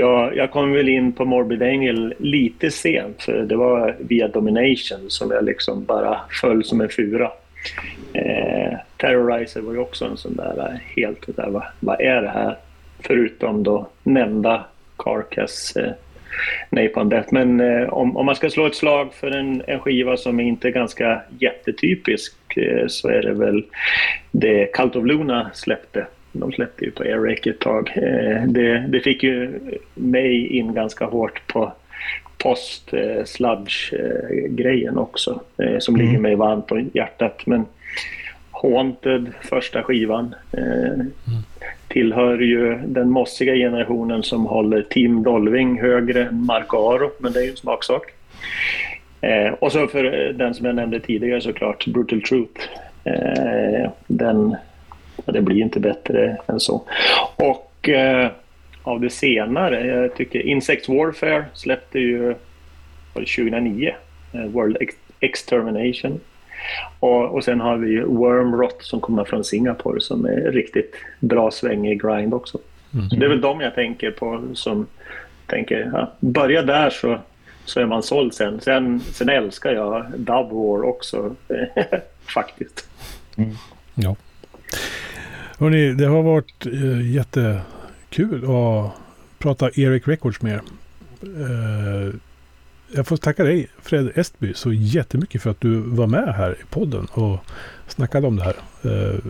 [0.00, 5.04] jag, jag kom väl in på Morbid Angel lite sent, för det var via Domination
[5.08, 7.30] som jag liksom bara föll som en fura.
[8.12, 12.28] Eh, Terrorizer var ju också en sån där eh, helt, där, vad, vad är det
[12.28, 12.56] här?
[13.00, 14.64] Förutom då nämnda
[14.96, 15.92] Carcass eh,
[16.70, 17.28] Napalm Death.
[17.32, 20.44] Men eh, om, om man ska slå ett slag för en, en skiva som är
[20.44, 23.64] inte är ganska jättetypisk eh, så är det väl
[24.30, 27.92] det Cult of Luna släppte de släppte ju på Airrake ett tag.
[27.96, 29.60] Eh, det, det fick ju
[29.94, 31.72] mig in ganska hårt på
[32.38, 36.06] post-sludge-grejen också, eh, som mm.
[36.06, 37.46] ligger mig varmt om hjärtat.
[37.46, 37.64] Men
[38.50, 41.12] Haunted, första skivan, mm.
[41.88, 47.40] tillhör ju den mossiga generationen som håller Team Dolving högre än Marco Aro, men det
[47.40, 48.02] är ju en smaksak.
[49.58, 52.68] Och så för den som jag nämnde tidigare såklart, Brutal Truth.
[54.06, 54.56] Den
[55.32, 56.82] det blir inte bättre än så.
[57.36, 58.30] Och eh,
[58.82, 62.34] av det senare, jag tycker Insect Warfare släppte ju
[63.14, 63.94] 2009,
[64.32, 66.20] eh, World Ex Extermination.
[66.98, 71.86] Och, och sen har vi Wormrot som kommer från Singapore som är riktigt bra sväng
[71.86, 72.58] i grind också.
[72.94, 73.08] Mm.
[73.08, 74.86] Det är väl de jag tänker på som
[75.46, 77.18] tänker, ja, börja där så,
[77.64, 78.60] så är man såld sen.
[78.60, 81.36] Sen, sen älskar jag Dub War också
[82.34, 82.88] faktiskt.
[83.36, 83.50] Mm.
[83.94, 84.16] Ja.
[85.60, 88.92] Hörrni, det har varit uh, jättekul att
[89.38, 90.60] prata Eric Records med er.
[91.26, 92.14] Uh,
[92.94, 96.64] jag får tacka dig, Fred Estby, så jättemycket för att du var med här i
[96.70, 97.38] podden och
[97.88, 98.54] snackade om det här.
[98.84, 99.20] Uh,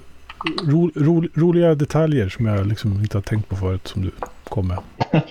[0.64, 4.10] ro, ro, roliga detaljer som jag liksom inte har tänkt på förut som du
[4.44, 4.78] kom med.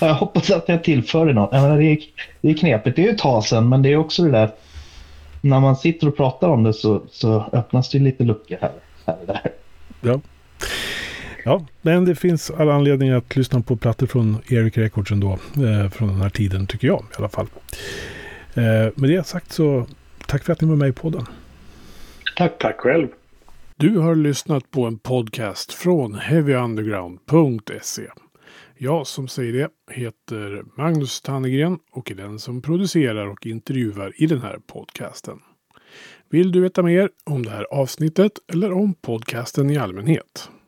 [0.00, 1.52] jag hoppas att jag tillförde något.
[1.52, 1.98] Jag menar, det, är,
[2.40, 2.96] det är knepigt.
[2.96, 4.50] Det är ju ett tag sedan, men det är också det där.
[5.40, 8.72] När man sitter och pratar om det så, så öppnas det lite luckor här,
[9.06, 9.52] här och där.
[10.00, 10.20] Ja.
[11.44, 15.32] Ja, men det finns alla anledningar att lyssna på plattor från Eric Records ändå.
[15.32, 17.46] Eh, från den här tiden tycker jag i alla fall.
[18.54, 19.86] Eh, med det sagt så
[20.26, 21.26] tack för att ni var med i podden.
[22.36, 23.08] Tack, tack själv.
[23.76, 28.02] Du har lyssnat på en podcast från heavyunderground.se.
[28.78, 34.26] Jag som säger det heter Magnus Tannegren och är den som producerar och intervjuar i
[34.26, 35.38] den här podcasten.
[36.30, 40.50] Vill du veta mer om det här avsnittet eller om podcasten i allmänhet?